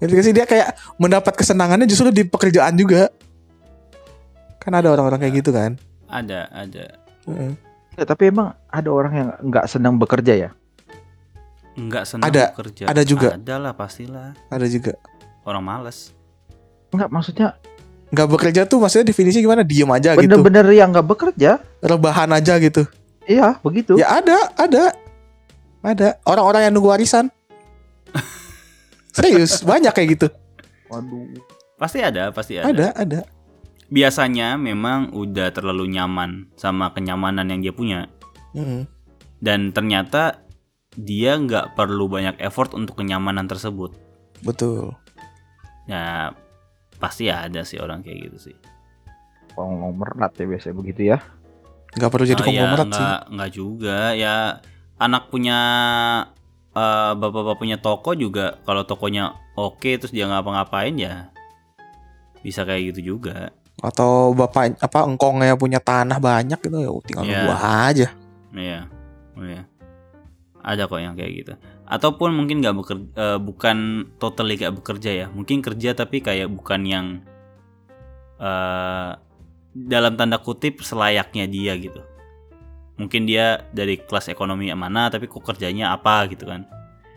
[0.00, 3.12] Ngerti gak sih dia kayak mendapat kesenangannya justru di pekerjaan juga.
[4.60, 5.76] Kan ada orang-orang kayak gitu kan.
[6.08, 6.84] Ada, ada.
[7.28, 7.52] Heeh.
[7.94, 10.50] Ya, tapi emang ada orang yang nggak senang bekerja ya?
[11.74, 12.84] Enggak senang Ada, bekerja.
[12.86, 13.28] ada juga.
[13.34, 14.30] Ada lah pastilah.
[14.50, 14.94] Ada juga.
[15.42, 16.14] Orang males.
[16.94, 17.58] Enggak, maksudnya
[18.14, 19.66] Nggak bekerja tuh maksudnya definisi gimana?
[19.66, 20.22] Diem aja gitu.
[20.22, 21.58] bener-bener yang nggak bekerja.
[21.82, 22.86] Rebahan aja gitu.
[23.26, 23.98] Iya, begitu.
[23.98, 24.94] Ya ada, ada.
[25.82, 27.26] Ada orang-orang yang nunggu warisan.
[29.16, 30.26] Serius, banyak kayak gitu.
[30.86, 31.42] Waduh.
[31.74, 32.70] Pasti ada, pasti ada.
[32.70, 33.20] Ada, ada.
[33.90, 38.06] Biasanya memang udah terlalu nyaman sama kenyamanan yang dia punya.
[38.54, 38.86] Mm.
[39.42, 40.43] Dan ternyata
[40.94, 43.94] dia nggak perlu banyak effort untuk kenyamanan tersebut.
[44.40, 44.94] Betul.
[45.84, 46.32] Ya
[46.96, 48.56] pasti ada sih orang kayak gitu sih.
[49.54, 51.18] Konglomerat ya biasanya begitu ya.
[51.94, 53.06] Nggak perlu jadi Oh, ya, konglomerat sih.
[53.30, 54.34] nggak juga ya
[54.96, 55.58] anak punya
[56.70, 61.30] eh, bapak-bapak punya toko juga kalau tokonya oke terus dia ngapa-ngapain ya
[62.42, 67.52] bisa kayak gitu juga Atau bapak apa engkongnya punya tanah banyak gitu ya tinggal nunggu
[67.52, 68.08] aja.
[68.54, 68.80] iya
[69.34, 69.62] oh, iya
[70.64, 71.52] ada kok yang kayak gitu
[71.84, 73.04] ataupun mungkin nggak bekerja
[73.38, 73.76] bukan
[74.16, 77.06] totally gak bekerja ya mungkin kerja tapi kayak bukan yang
[78.36, 79.10] eh
[79.74, 82.00] dalam tanda kutip selayaknya dia gitu
[82.94, 86.64] mungkin dia dari kelas ekonomi yang mana tapi kok kerjanya apa gitu kan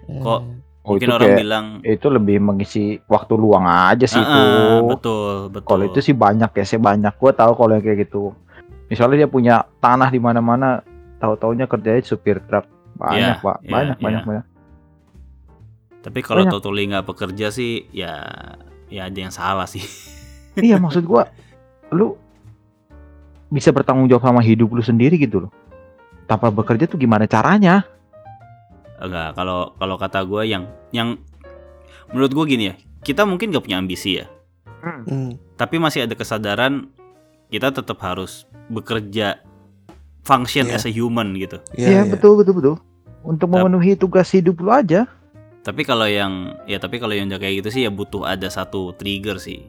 [0.08, 0.56] Kok Hmm.
[0.82, 4.44] Oh, mungkin itu orang kayak- bilang Itu lebih mengisi waktu luang aja sih "Ah, itu.
[4.88, 7.12] betul betul Kalau itu sih banyak ya, saya banyak.
[7.14, 8.32] Gua tahu kalau yang kayak gitu.
[8.88, 10.80] Misalnya dia punya tanah di mana-mana,
[11.20, 12.64] tahu-taunya kerjanya supir truk.
[12.98, 13.58] Banyak, Iya, Pak.
[13.62, 14.04] iya, Banyak, iya.
[14.04, 14.46] banyak, banyak.
[16.00, 16.54] tapi kalau banyak.
[16.54, 18.14] totally nggak bekerja sih ya
[18.88, 19.84] ya ada yang salah sih.
[20.58, 21.28] iya maksud gua
[21.90, 22.16] lu
[23.48, 25.52] bisa bertanggung jawab sama hidup lu sendiri gitu loh
[26.26, 27.84] tanpa bekerja tuh gimana caranya
[28.98, 31.22] Enggak, kalau kalau kata gue yang yang
[32.10, 34.26] menurut gue gini ya, kita mungkin gak punya ambisi ya,
[34.78, 35.38] Hmm.
[35.54, 36.90] tapi masih ada kesadaran
[37.48, 39.38] kita tetap harus bekerja
[40.24, 40.76] function Iya.
[40.76, 41.62] as a human gitu.
[41.72, 42.10] Iya, iya iya.
[42.10, 42.76] betul betul betul
[43.28, 45.04] untuk memenuhi tugas hidup lu aja
[45.68, 49.36] Tapi kalau yang ya tapi kalau yang kayak gitu sih ya butuh ada satu trigger
[49.36, 49.68] sih.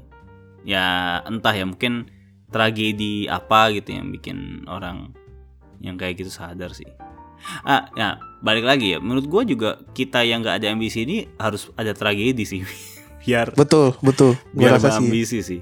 [0.63, 2.07] Ya entah ya mungkin
[2.55, 5.11] tragedi apa gitu yang bikin orang
[5.83, 6.87] yang kayak gitu sadar sih.
[7.67, 9.03] Ah, ya balik lagi ya.
[9.03, 12.63] Menurut gua juga kita yang nggak ada ambisi ini harus ada tragedi sih.
[13.29, 14.41] biar Betul, betul.
[14.57, 14.89] Gue biar sih.
[14.89, 15.61] ambisi sih.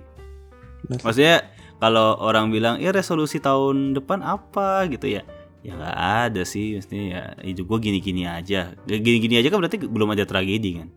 [0.87, 1.01] Bener.
[1.03, 1.37] Maksudnya
[1.83, 5.25] kalau orang bilang ya resolusi tahun depan apa gitu ya.
[5.67, 5.99] Ya nggak
[6.31, 8.79] ada sih, maksudnya ya hidup gua gini-gini aja.
[8.87, 10.89] Gini-gini aja kan berarti belum ada tragedi kan.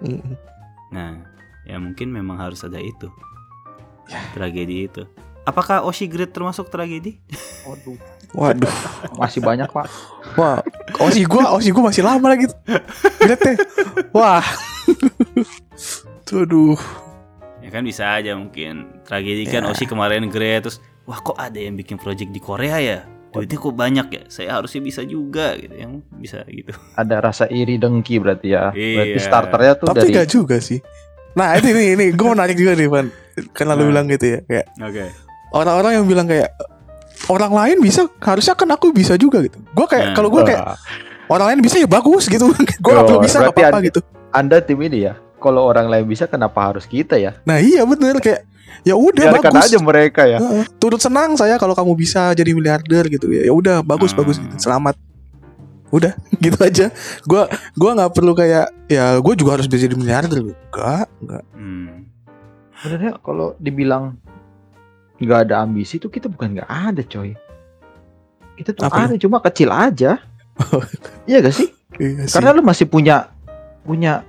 [0.00, 0.32] Mm.
[0.88, 1.20] Nah,
[1.68, 3.12] ya mungkin memang harus ada itu.
[4.08, 4.24] Ya.
[4.32, 5.04] Tragedi itu.
[5.44, 7.20] Apakah Oshi Great termasuk tragedi?
[7.68, 7.98] Waduh,
[8.32, 8.72] Waduh.
[9.20, 9.90] masih banyak pak
[10.38, 10.62] Wah,
[11.02, 12.48] osi gua, osi gua masih lama lagi.
[13.20, 13.56] Lihat deh.
[14.16, 14.42] Wah.
[16.24, 16.78] Tuh, aduh.
[17.60, 19.02] Ya kan bisa aja mungkin.
[19.04, 19.70] Tragedi kan Ya.
[19.74, 23.00] Oshi kemarin great terus wah kok ada yang bikin project di Korea ya?
[23.38, 24.22] Duitnya kok banyak ya?
[24.26, 25.74] Saya harusnya bisa juga gitu.
[25.74, 26.72] Yang bisa gitu.
[26.94, 29.22] ada rasa iri dengki berarti ya berarti Iya.
[29.22, 30.80] starternya tuh Tapi dari gak juga sih.
[31.32, 33.06] Nah, itu ini ini gue mau nanya juga nih, Van.
[33.52, 33.88] Kan lalu Nah.
[33.92, 35.04] bilang gitu ya, kayak Oke.
[35.52, 36.48] orang-orang yang bilang kayak
[37.26, 39.60] orang lain bisa, harusnya kan aku bisa juga gitu.
[39.70, 40.14] Gue kayak Nah.
[40.14, 40.62] kalau gue kayak
[41.26, 42.48] orang lain bisa ya bagus gitu.
[42.84, 44.00] gue belum bisa berarti apa-apa ada- gitu.
[44.30, 48.16] anda tim ini ya kalau orang lain bisa kenapa harus kita ya Nah iya bener
[48.18, 48.44] kayak
[48.82, 49.66] ya udah bagus.
[49.66, 50.64] aja mereka ya Heeh.
[50.76, 53.46] turut senang saya kalau kamu bisa jadi miliarder gitu ya.
[53.46, 54.20] Ya udah bagus Hmm.
[54.20, 54.54] bagus gitu.
[54.56, 54.94] Selamat.
[55.88, 56.12] Udah
[56.44, 56.86] gitu aja.
[57.22, 60.42] Gua gua nggak perlu kayak ya gue juga harus bisa jadi miliarder.
[60.42, 61.44] Enggak, enggak.
[61.52, 62.06] Hmm.
[62.76, 64.20] sebenarnya kalau dibilang
[65.16, 67.32] nggak ada ambisi tuh kita bukan nggak ada coy
[68.52, 70.20] kita tuh Apa ada cuma kecil aja
[71.24, 72.36] iya gak sih Iya sih.
[72.36, 73.32] karena lu masih punya
[73.80, 74.20] punya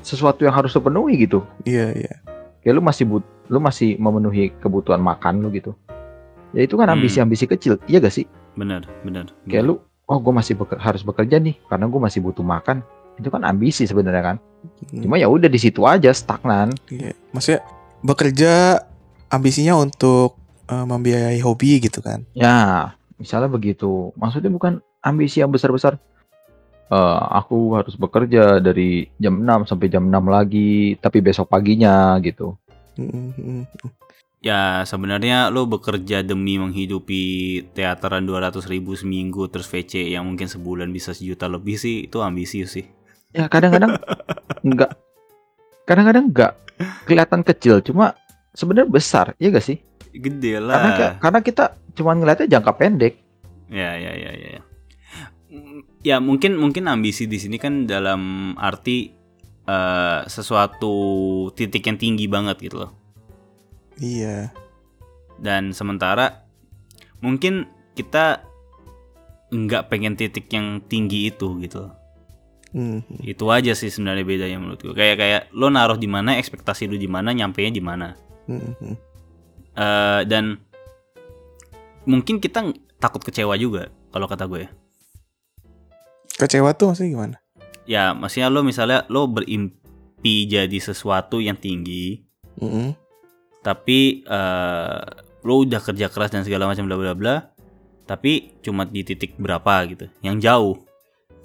[0.00, 2.14] sesuatu yang harus lu penuhi gitu Iya, iya.
[2.62, 5.74] Kayak lu masih but lu masih memenuhi kebutuhan makan lu gitu
[6.50, 6.96] ya itu kan Hmm.
[6.96, 9.28] ambisi-ambisi kecil iya gak sih Benar, benar.
[9.44, 12.80] kayak lu oh gue masih beker- harus bekerja nih karena gue masih butuh makan
[13.14, 14.36] itu kan ambisi sebenarnya kan
[14.84, 15.02] Hmm.
[15.02, 17.12] cuma ya udah di situ aja stagnan Iya.
[17.30, 17.60] Maksudnya
[18.00, 18.52] bekerja
[19.28, 22.22] ambisinya untuk eh, membiayai hobi gitu kan.
[22.32, 24.14] Ya, misalnya begitu.
[24.14, 25.98] Maksudnya bukan ambisi yang besar-besar.
[26.92, 32.52] Eh, aku harus bekerja dari jam 6 sampai jam 6 lagi, tapi besok paginya gitu.
[33.00, 33.62] Mm, mm,
[34.44, 37.22] Ya sebenarnya lo bekerja demi menghidupi
[37.72, 42.76] teateran 200 ribu seminggu terus VC yang mungkin sebulan bisa sejuta lebih sih itu ambisius
[42.76, 42.84] sih.
[43.32, 43.96] Ya kadang-kadang
[44.66, 44.92] enggak
[45.88, 46.52] kadang-kadang enggak
[47.08, 48.12] kelihatan kecil, cuma
[48.52, 49.78] sebenarnya besar, iya gak sih?
[50.12, 50.92] Gede Karena lah.
[50.92, 51.64] ka- karena kita
[51.96, 53.16] cuma ngeliatnya jangka pendek.
[53.72, 54.60] Ya ya ya ya.
[56.02, 56.18] Ya.
[56.18, 59.14] Ya mungkin mungkin ambisi di sini kan dalam arti
[59.66, 60.94] eh, sesuatu
[61.54, 62.92] titik yang tinggi banget gitu loh.
[64.02, 64.50] Iya.
[65.38, 66.42] Dan sementara
[67.22, 68.42] mungkin kita
[69.52, 71.86] nggak pengen titik yang tinggi itu gitu.
[71.86, 71.94] loh.
[72.72, 74.96] Mm, Itu aja sih sebenarnya bedanya menurut gue.
[74.96, 78.16] Kayak kayak lo naruh di mana, ekspektasi lu di mana, nyampe di mana.
[78.48, 78.96] mm, mm.
[79.72, 80.60] Eh, dan
[82.04, 84.68] mungkin kita takut kecewa juga kalau kata gue.
[86.36, 87.36] Kecewa tuh maksudnya gimana?
[87.84, 92.22] Ya, maksudnya lo misalnya lo berimpi jadi sesuatu yang tinggi,
[92.60, 92.94] Mm,
[93.64, 95.00] tapi eh
[95.42, 97.34] lo udah kerja keras dan segala macam bla bla bla,
[98.06, 100.78] tapi cuma di titik berapa gitu, yang jauh.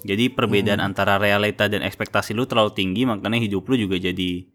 [0.06, 0.94] Jadi perbedaan Hmm.
[0.94, 4.46] antara realita dan ekspektasi lu terlalu tinggi, makanya hidup lu juga jadi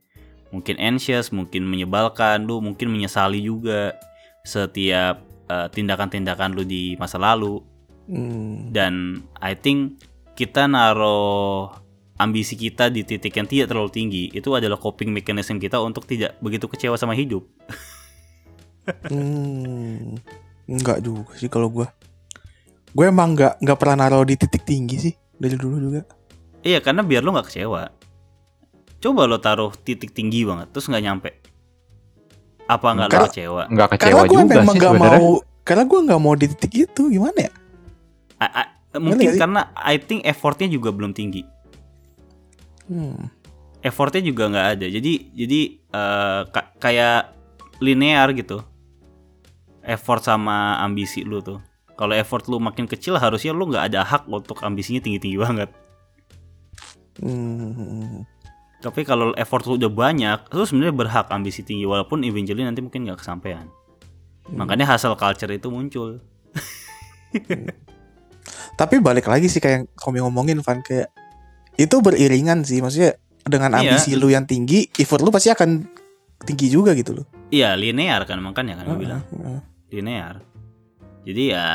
[0.55, 3.99] mungkin anxious, mungkin menyebalkan, lu mungkin menyesali juga
[4.47, 5.19] setiap
[5.51, 7.59] eh, tindakan-tindakan lu di masa lalu.
[8.07, 8.71] mm.
[8.71, 9.99] Dan I think
[10.33, 11.69] kita naruh
[12.17, 16.37] ambisi kita di titik yang tidak terlalu tinggi itu adalah coping mechanism kita untuk tidak
[16.39, 17.45] begitu kecewa sama hidup.
[19.07, 20.19] Hmm,
[20.67, 21.87] enggak juga sih kalau gua.
[22.93, 26.01] Gue emang nggak nggak pernah naruh di titik tinggi sih dari dulu juga.
[26.61, 27.89] Iya karena biar lo nggak kecewa.
[29.01, 31.29] Coba lo taruh titik tinggi banget terus nggak nyampe.
[32.69, 33.63] Apa nggak lo kecewa?
[33.67, 35.19] Nggak Karena kecewa gue juga memang sih nggak sebenarnya.
[35.19, 35.31] mau.
[35.63, 37.51] Karena gue nggak mau di titik itu gimana ya?
[38.43, 39.41] A- a- mungkin nggak sih?
[39.41, 41.41] karena I think effortnya juga belum tinggi.
[42.89, 43.29] Hmm.
[43.83, 44.85] Effortnya juga nggak ada.
[44.87, 45.59] Jadi jadi
[45.91, 47.33] eh, ka- kayak
[47.81, 48.61] linear gitu.
[49.83, 51.59] Effort sama ambisi lu tuh.
[51.93, 55.69] Kalau effort lu makin kecil harusnya lu nggak ada hak untuk ambisinya tinggi-tinggi banget.
[57.21, 58.25] Hmm.
[58.83, 63.07] Tapi kalau effort lu udah banyak, lu sebenarnya berhak ambisi tinggi walaupun eventually nanti mungkin
[63.07, 63.69] nggak kesampaian.
[64.51, 66.19] Makanya hustle culture itu muncul.
[68.73, 71.09] Tapi balik lagi sih kayak yang Komi ngomongin Van kayak
[71.75, 73.79] itu beriringan sih maksudnya dengan Iya.
[73.97, 75.83] ambisi lu yang tinggi, effort lu pasti akan
[76.43, 77.25] tinggi juga gitu loh.
[77.49, 79.59] Iya linear kan makanya kan gue bilang Heeh.
[79.91, 80.41] linear.
[81.23, 81.67] Jadi ya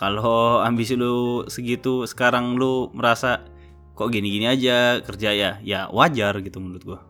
[0.00, 3.44] kalau ambisi lu segitu sekarang lu merasa
[3.92, 7.00] kok gini-gini aja kerja ya ya wajar gitu menurut gua.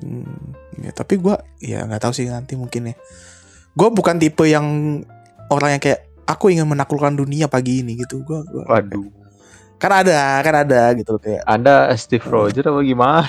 [0.00, 2.94] Hmm, ya, tapi gua ya nggak tahu sih nanti mungkin ya.
[3.72, 5.00] Gua bukan tipe yang
[5.48, 8.24] orang yang kayak aku ingin menaklukkan dunia pagi ini gitu.
[8.24, 9.20] Gua, gua Waduh.
[9.76, 11.42] kan ada, kan ada gitu loh kayak.
[11.42, 13.26] Anda Steve Rogers apa gimana?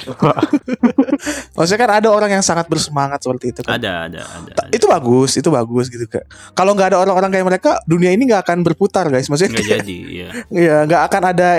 [1.57, 3.81] Maksudnya kan ada orang yang sangat bersemangat seperti itu kan.
[3.81, 4.51] Ada ada ada.
[4.53, 4.69] Ada.
[4.69, 6.29] Itu bagus, itu bagus gitu kayak.
[6.53, 9.33] Kalau nggak ada orang-orang kayak mereka, dunia ini nggak akan berputar guys.
[9.33, 10.29] Maksudnya nggak jadi ya.
[10.61, 11.49] Iya, nggak akan ada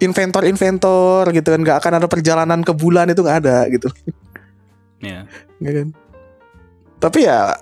[0.00, 3.92] inventor-inventor gitu kan, nggak akan ada perjalanan ke bulan itu nggak ada gitu,
[5.04, 5.28] Ya.
[5.60, 5.88] nggak kan?
[6.96, 7.52] Tapi ya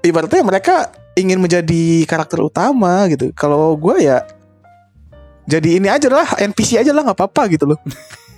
[0.00, 0.88] ibaratnya mereka
[1.18, 3.34] ingin menjadi karakter utama gitu.
[3.34, 4.22] Kalau gue ya
[5.48, 7.78] jadi ini aja lah, NPC aja lah nggak apa-apa gitu loh.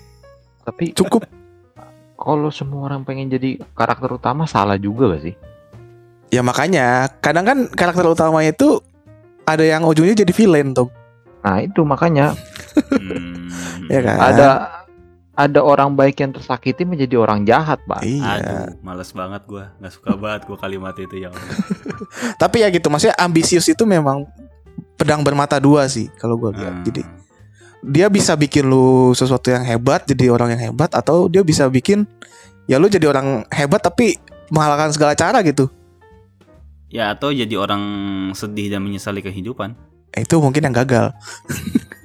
[0.66, 1.26] Tapi Cukup.
[2.20, 5.35] kalau semua orang pengen jadi karakter utama salah juga gak sih?
[6.31, 8.78] Ya makanya kadang kan karakter utamanya itu
[9.43, 10.87] ada yang ujungnya jadi villain tuh,
[11.43, 12.37] Nah itu makanya
[12.70, 13.91] Hmm.
[13.91, 14.16] ya kan?
[14.22, 14.47] ada
[15.41, 18.05] ada orang baik yang tersakiti menjadi orang jahat, Pak.
[18.05, 18.24] Iya.
[18.36, 19.72] Aduh, males banget gua.
[19.80, 21.32] nggak suka banget gua kalimat itu ya.
[22.43, 24.28] Tapi ya gitu, maksudnya ambisius itu memang
[25.01, 26.74] pedang bermata dua sih kalau gue lihat.
[26.76, 26.84] Hmm.
[26.84, 27.03] Jadi
[27.80, 32.05] dia bisa bikin lu sesuatu yang hebat jadi orang yang hebat atau dia bisa bikin
[32.68, 34.20] ya lu jadi orang hebat tapi
[34.53, 35.72] mengalahkan segala cara gitu
[36.91, 37.82] Ya atau jadi orang
[38.34, 39.78] sedih dan menyesali kehidupan.
[40.11, 41.14] Eh, itu mungkin yang gagal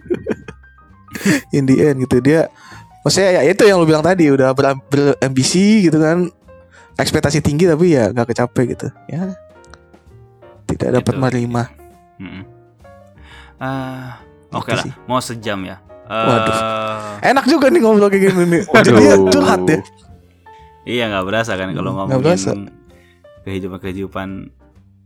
[1.58, 2.54] in the end gitu dia
[3.06, 6.26] maksudnya ya itu yang lu bilang tadi udah beram- berambisi gitu kan
[6.96, 9.38] ekspektasi tinggi tapi ya nggak kecapek gitu ya
[10.66, 11.22] tidak dapat Gitu.
[11.22, 11.62] menerima.
[13.56, 14.18] Ah,
[14.50, 14.82] Gitu oke lah.
[14.82, 14.94] sih.
[15.06, 15.78] Mau sejam ya.
[16.04, 16.58] Eh, Waduh.
[17.24, 19.80] enak juga nih ngobrol kayak gini nih jadi ya curhat ya
[20.86, 22.50] Iya nggak berasa kan kalau Hmm, nggak berasa.
[22.52, 22.70] ngomongin
[23.42, 24.30] kehidupan kehidupan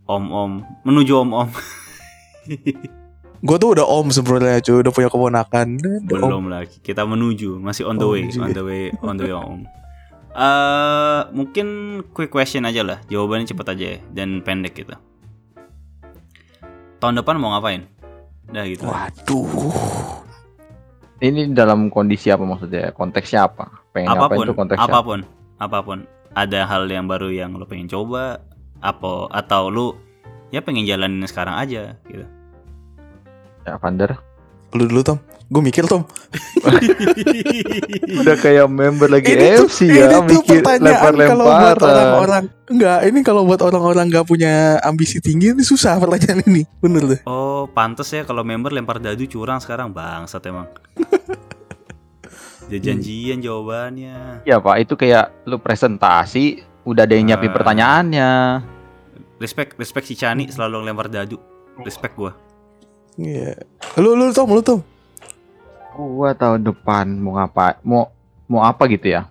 [0.06, 0.52] om-om
[0.84, 1.48] menuju om-om
[3.40, 4.84] gue tuh udah om sebenarnya cuy.
[4.84, 5.68] Udah punya keponakan.
[5.80, 6.30] Udah om.
[6.30, 6.78] belum lagi.
[6.84, 7.60] Kita menuju.
[7.60, 8.40] Masih on the Oh, way menuju.
[8.44, 9.60] on the way on the way om.
[10.30, 11.68] Eh mungkin
[12.12, 13.00] quick question aja lah.
[13.08, 14.96] Jawabannya cepet aja ya dan pendek gitu.
[17.00, 17.88] Tahun depan mau ngapain?
[18.52, 18.84] Udah gitu.
[18.84, 19.72] Waduh.
[21.20, 22.92] Ini dalam kondisi apa maksudnya?
[22.96, 23.68] Konteksnya apa?
[23.92, 24.88] Pengen ngapain apa pun tuh konteksnya?
[24.92, 25.20] apa pun
[25.60, 26.00] apa pun.
[26.30, 28.44] Ada hal yang baru yang lo pengen coba
[28.80, 29.88] apa atau lu
[30.56, 32.24] ya pengen jalanin sekarang aja gitu
[33.70, 34.18] Ya, Vander.
[34.70, 35.18] lu dulu Tom.
[35.46, 36.06] Gue mikir Tom.
[38.22, 41.90] Udah kayak member lagi ini tuh, FC ya, ini tuh mikir pertanyaan kalau buat lempar-lemparan.
[41.90, 46.70] orang-orang enggak ini kalau buat orang-orang nggak punya ambisi tinggi ini susah pertanyaan ini.
[46.78, 47.22] Bener deh.
[47.26, 49.90] Oh pantes ya kalau member lempar dadu curang sekarang.
[49.90, 50.70] Bangsat emang.
[52.70, 54.46] Janjian jawabannya.
[54.46, 57.56] Iya Pak, itu kayak lu presentasi, udah ada yang nyiapin Ah.
[57.56, 58.30] pertanyaannya.
[59.40, 61.42] respect respect si Chani selalu lempar dadu.
[61.82, 62.36] Respect gua
[63.20, 63.60] iya
[63.96, 64.80] lu lu Tom lu Tom
[65.92, 67.84] Gua tahun depan mau ngapa?
[67.84, 68.08] Mau
[68.48, 69.28] mau apa gitu ya?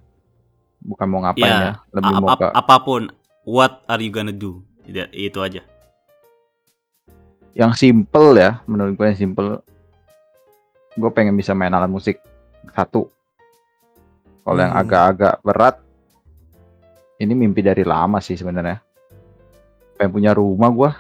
[0.79, 1.57] Bukan mau ngapain Iya.
[1.59, 3.09] ya, lebih A- mau ap- ke apa pun
[3.43, 5.65] what are you gonna do Ya, itu aja
[7.53, 8.61] yang simple ya.
[8.65, 9.65] Menurut gue yang simple.
[10.93, 12.21] Gue pengen bisa main alat musik
[12.71, 13.09] satu.
[14.41, 14.81] Kalau yang Hmm.
[14.81, 15.77] agak-agak berat,
[17.17, 18.79] ini mimpi dari lama sih sebenarnya.
[19.95, 20.91] Pengen punya rumah gua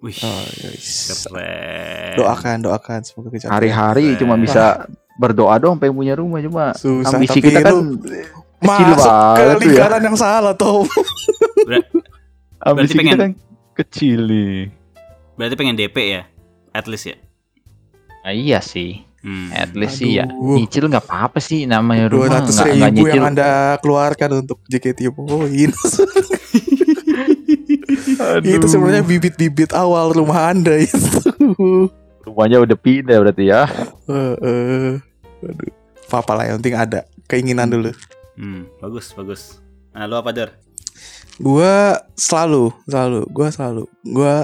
[0.00, 1.24] wih oh, yes.
[1.24, 7.12] keren doakan doakan semoga kecapaian hari-hari cuma bisa berdoa doang pengen punya rumah cuma susah
[7.12, 7.74] ambisi tapi kita kan
[8.56, 9.60] kecil masuk ke banget tuh ya.
[9.66, 10.84] lingkaran yang salah Tom
[12.60, 13.32] ambisi pengen- kita kan
[13.76, 14.68] kecil nih.
[15.34, 16.22] berarti pengen DP ya
[16.70, 17.16] at least ya
[18.20, 19.48] Nah, iya sih, Hmm.
[19.48, 20.28] at least sih ya.
[20.28, 23.16] Nyicil nggak apa-apa sih namanya rumah ratus nggak nggak ribu nyicil.
[23.16, 23.48] yang anda
[23.80, 25.72] keluarkan untuk JKT Point
[28.20, 28.46] Aduh.
[28.46, 30.98] itu sebenarnya bibit-bibit awal rumah anda itu
[32.22, 33.66] rumahnya udah pindah berarti ya.
[34.06, 35.00] Aduh.
[36.10, 37.90] apa lah yang penting ada keinginan dulu
[38.34, 40.50] Hmm, bagus bagus nah lu apa der
[41.40, 44.34] Gua selalu, selalu, gua selalu, gua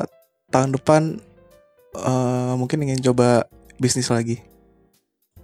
[0.48, 1.20] tahun depan
[1.92, 3.44] eh mungkin ingin coba
[3.76, 4.40] bisnis lagi.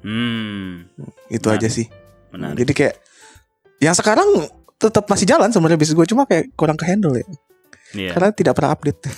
[0.00, 0.88] hmm
[1.28, 1.60] Itu Menarik.
[1.60, 1.86] aja sih.
[2.32, 2.94] menarik Jadi kayak
[3.78, 4.24] yang sekarang
[4.76, 7.24] tetap masih jalan sebenarnya bisnis gue cuma kayak kurang ke handle ya
[7.92, 8.10] Iya.
[8.12, 9.00] karena tidak pernah update.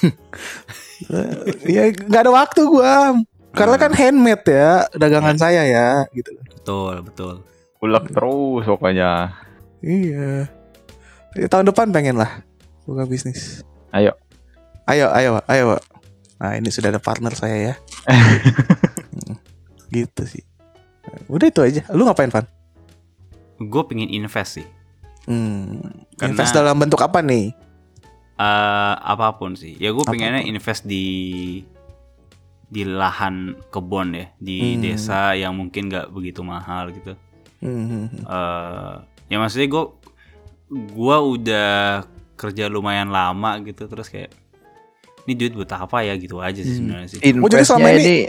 [1.67, 3.19] Ya nggak ada waktu gua.
[3.51, 6.31] Karena kan handmade ya dagangan saya ya gitu.
[6.49, 7.35] betul betul
[7.79, 9.35] Ulek terus pokoknya.
[9.79, 10.49] Iya.
[11.35, 12.41] Ya, tahun depan pengen lah
[12.83, 13.61] buka bisnis.
[13.91, 14.15] Ayo.
[14.87, 15.77] Ayo, ayo, ayo.
[16.37, 17.75] Nah, ini sudah ada partner saya ya.
[19.91, 20.45] Gitu sih.
[21.29, 21.83] Udah itu aja.
[21.93, 22.47] Lu ngapain, Van?
[23.55, 24.67] gue pengen invest sih
[25.25, 25.79] Hmm,
[26.19, 27.55] Karena- invest dalam bentuk apa nih?
[28.35, 30.19] Eh apa pun sih ya gue Apa pun.
[30.19, 31.63] pengennya invest di
[32.67, 34.81] di lahan kebun ya di Hmm.
[34.81, 37.15] desa yang mungkin nggak begitu mahal gitu
[37.61, 38.93] Hmm, eh
[39.25, 39.85] ya maksudnya gue
[40.91, 42.03] gua udah
[42.35, 44.35] kerja lumayan lama gitu terus kayak
[45.23, 47.07] ini duit buat apa ya gitu aja sih Hmm.
[47.07, 48.29] sebenarnya sih Oh, jadi selama ini-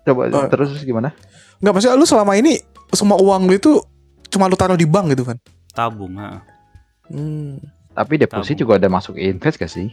[0.00, 0.48] coba Oh.
[0.48, 1.12] terus gimana?
[1.60, 2.56] Enggak maksudnya lu selama ini
[2.90, 3.76] semua uang lu itu
[4.26, 5.36] cuma lu taruh di bank gitu, Van?
[5.70, 6.40] tabung ha.
[7.06, 7.60] Hmm.
[7.90, 8.60] Tapi deposit Tabung.
[8.60, 9.90] juga ada masuk invest gak sih?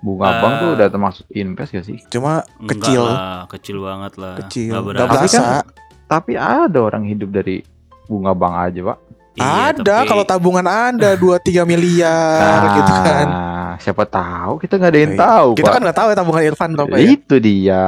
[0.00, 0.40] Bunga Eh.
[0.40, 1.98] bank tuh udah termasuk invest gak sih?
[2.08, 3.04] Cuma kecil.
[3.04, 4.72] lah, kecil banget lah Kecil.
[4.80, 5.04] Berasa.
[5.06, 5.68] Tapi kan-
[6.06, 7.62] Tapi ada orang hidup dari
[8.04, 8.98] bunga bank aja, Pak.
[9.32, 13.26] Iya, ada tapi- kalau tabungan Anda 2-3 miliar gitu kan.
[13.26, 15.22] Nah, siapa tahu kita nggak ada yang Iya.
[15.22, 15.70] tahu, Kita Pak.
[15.70, 17.06] kan nggak tahu ya tabungan Irfan berapa ya.
[17.06, 17.86] Itu dia.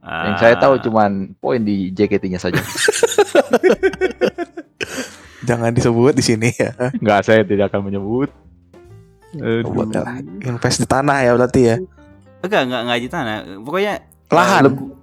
[0.00, 2.62] Yang Ah, saya tahu cuman poin di JKT-nya saja.
[5.46, 6.74] Jangan disebut di sini ya.
[6.92, 8.30] Enggak, saya tidak akan menyebut.
[9.32, 9.68] Aduh.
[9.68, 9.94] Buat.
[10.40, 11.76] Invest di tanah ya berarti ya.
[12.38, 13.92] enggak enggak enggak di tanah pokoknya
[14.28, 14.62] Lahan.
[14.62, 14.94] eh, gua-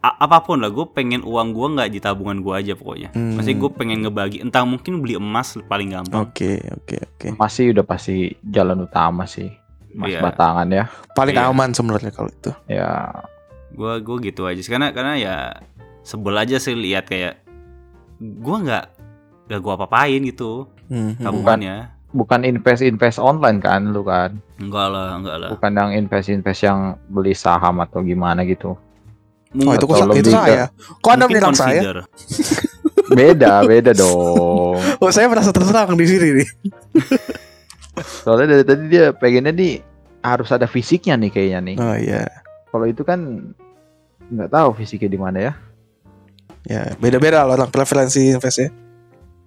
[0.00, 3.36] a- apa pun lah gue pengen uang gue nggak di tabungan gue aja pokoknya Hmm.
[3.36, 7.26] Maksudnya gue pengen ngebagi entah mungkin beli emas paling gampang Oke, oke, oke.
[7.36, 9.54] Masih udah pasti jalan utama sih.
[9.90, 10.20] Mas Iya.
[10.20, 10.84] batangan ya.
[11.12, 11.46] Paling Iya.
[11.46, 12.50] aman sebenarnya kalau itu.
[12.66, 12.90] Ya,
[13.70, 15.34] gue gue gitu aja sih karena karena ya
[16.00, 17.38] sebel aja sih lihat kayak
[18.18, 18.84] gue nggak
[19.50, 21.22] nggak gue apa-apain gitu Hmm, hmm.
[21.22, 21.76] tabungannya
[22.10, 24.34] bukan invest-invest online kan lu kan.
[24.56, 28.74] enggak lah enggak lah Bukan yang invest-invest yang beli saham atau gimana gitu.
[29.56, 30.70] Oh itu, kok- itu saya.
[30.96, 31.82] Kok Anda bilang saya?
[33.10, 34.78] Beda, beda dong.
[35.02, 36.48] Oh, saya merasa terserang di sini nih.
[38.22, 39.82] Soalnya dari tadi dia pengennya nih
[40.20, 41.76] harus ada fisiknya nih kayaknya nih.
[41.76, 42.22] Oh iya.
[42.70, 43.50] Kalau itu kan
[44.24, 45.52] nggak tahu fisiknya di mana ya.
[46.62, 48.68] Ya, beda-beda loh orang preferensi invest ya.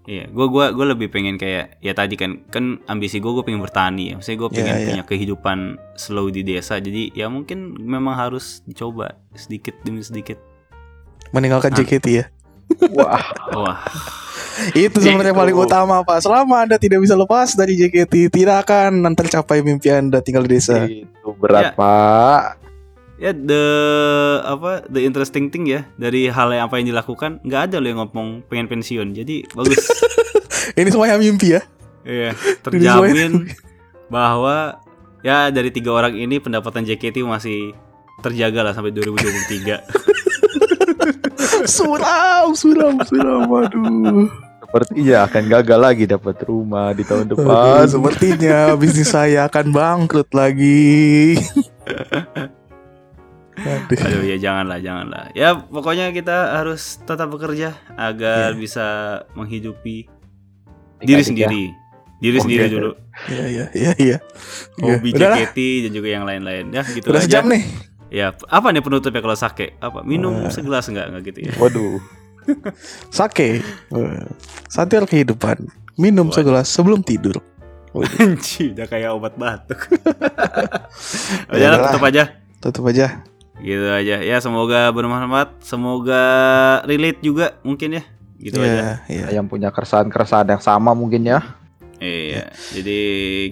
[0.03, 3.59] Iya, gue gua gue lebih pengen kayak ya tadi kan kan ambisi gue gue pengen
[3.59, 4.13] bertani ya.
[4.13, 4.85] Maksudnya gue Iya, pengen iya.
[4.85, 5.57] punya kehidupan
[5.95, 6.75] slow di desa.
[6.75, 10.35] Jadi ya mungkin memang harus dicoba sedikit demi sedikit.
[11.31, 11.77] Meninggalkan Ah.
[11.77, 12.25] JKT ya.
[12.93, 13.19] Wah,
[13.53, 13.79] Wah,
[14.71, 15.39] Itu sebenarnya Itu.
[15.39, 16.19] paling utama, Pak.
[16.19, 20.51] Selama Anda tidak bisa lepas dari JKT, tidak akan nanti tercapai mimpi Anda tinggal di
[20.53, 20.83] desa.
[20.83, 21.71] itu berat Ya.
[21.73, 22.62] pak.
[23.21, 23.63] Ya the
[24.41, 27.99] apa the interesting thing ya dari hal yang apa yang dilakukan nggak ada loh yang
[28.03, 29.13] ngomong pengen pensiun.
[29.13, 29.85] Jadi bagus.
[30.79, 31.61] Ini semuanya mimpi ya.
[32.03, 32.31] Iya,
[32.65, 33.31] semuanya- terjamin
[34.11, 34.81] bahwa
[35.23, 37.71] ya dari tiga orang ini pendapatan JKT masih
[38.19, 39.79] terjaga lah sampai 2023.
[41.75, 43.47] suram, suram, suram.
[43.47, 44.27] Waduh.
[44.63, 47.85] Sepertinya akan gagal lagi dapat rumah di tahun depan.
[47.85, 51.37] sepertinya bisnis saya akan bangkrut lagi.
[53.63, 53.95] Aduh.
[53.97, 55.23] Aduh ya janganlah, janganlah.
[55.31, 58.59] Ya pokoknya kita harus tetap bekerja agar Iya.
[58.59, 58.85] bisa
[59.33, 60.07] menghidupi
[60.99, 61.27] diri Adik-adik ya.
[61.27, 61.63] sendiri.
[62.19, 62.43] Diri Oke.
[62.43, 62.91] sendiri dulu.
[63.27, 64.17] Iya, iya, iya, iya.
[64.79, 65.35] Hobi lah.
[65.35, 66.71] JKT dan juga yang lain-lain.
[66.71, 67.27] Ya gitu Udah aja.
[67.27, 67.63] sejam nih.
[68.07, 69.75] Ya, apa nih penutupnya kalau sake?
[69.77, 70.03] Apa?
[70.03, 70.47] Minum Wah.
[70.47, 71.53] segelas enggak enggak gitu ya?
[71.57, 71.99] Waduh.
[73.09, 73.63] Sake.
[74.67, 75.67] Satir kehidupan.
[75.95, 76.35] Minum Waduh.
[76.35, 77.39] segelas sebelum tidur.
[78.19, 79.77] Anjir, udah kayak obat batuk.
[81.51, 82.23] Ya Udah tutup aja.
[82.59, 83.21] tutup aja.
[83.63, 84.19] Gitu aja.
[84.19, 86.21] Ya semoga bermanfaat, semoga
[86.83, 88.03] relate juga mungkin ya.
[88.35, 88.67] Gitu aja.
[88.67, 89.25] Iya, iya.
[89.33, 91.39] Yang punya keresahan-keresahan yang sama mungkin ya.
[91.97, 92.51] Iya.
[92.75, 92.99] Jadi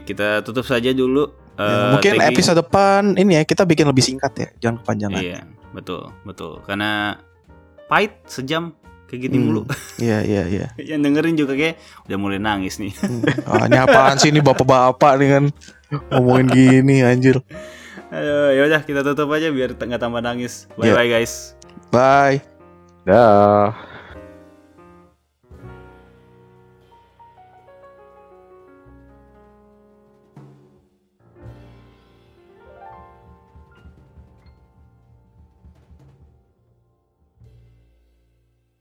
[0.03, 1.31] kita tutup saja dulu.
[1.53, 2.25] Ya, Eh, mungkin you.
[2.27, 5.21] episode depan ini ya kita bikin lebih singkat ya, jangan kepanjangan.
[5.21, 5.39] Iya,
[5.71, 6.59] betul, betul.
[6.63, 7.15] Karena
[7.85, 8.73] pahit sejam
[9.05, 9.45] kayak gini Hmm.
[9.45, 9.61] mulu.
[9.95, 10.67] Iya, iya, iya.
[10.75, 11.75] Yang dengerin juga kayak
[12.07, 12.91] udah mulai nangis nih.
[12.97, 13.21] Hmm.
[13.45, 15.43] Ah, ini apaan sih ini bapak-bapak nih kan
[16.09, 17.37] ngomongin gini anjir.
[18.11, 20.67] Ayo, ya udah kita tutup aja biar nggak tambah nangis.
[20.75, 20.95] Bye Iya.
[20.99, 21.55] bye guys.
[21.89, 22.43] Bye.
[23.07, 23.90] Dah.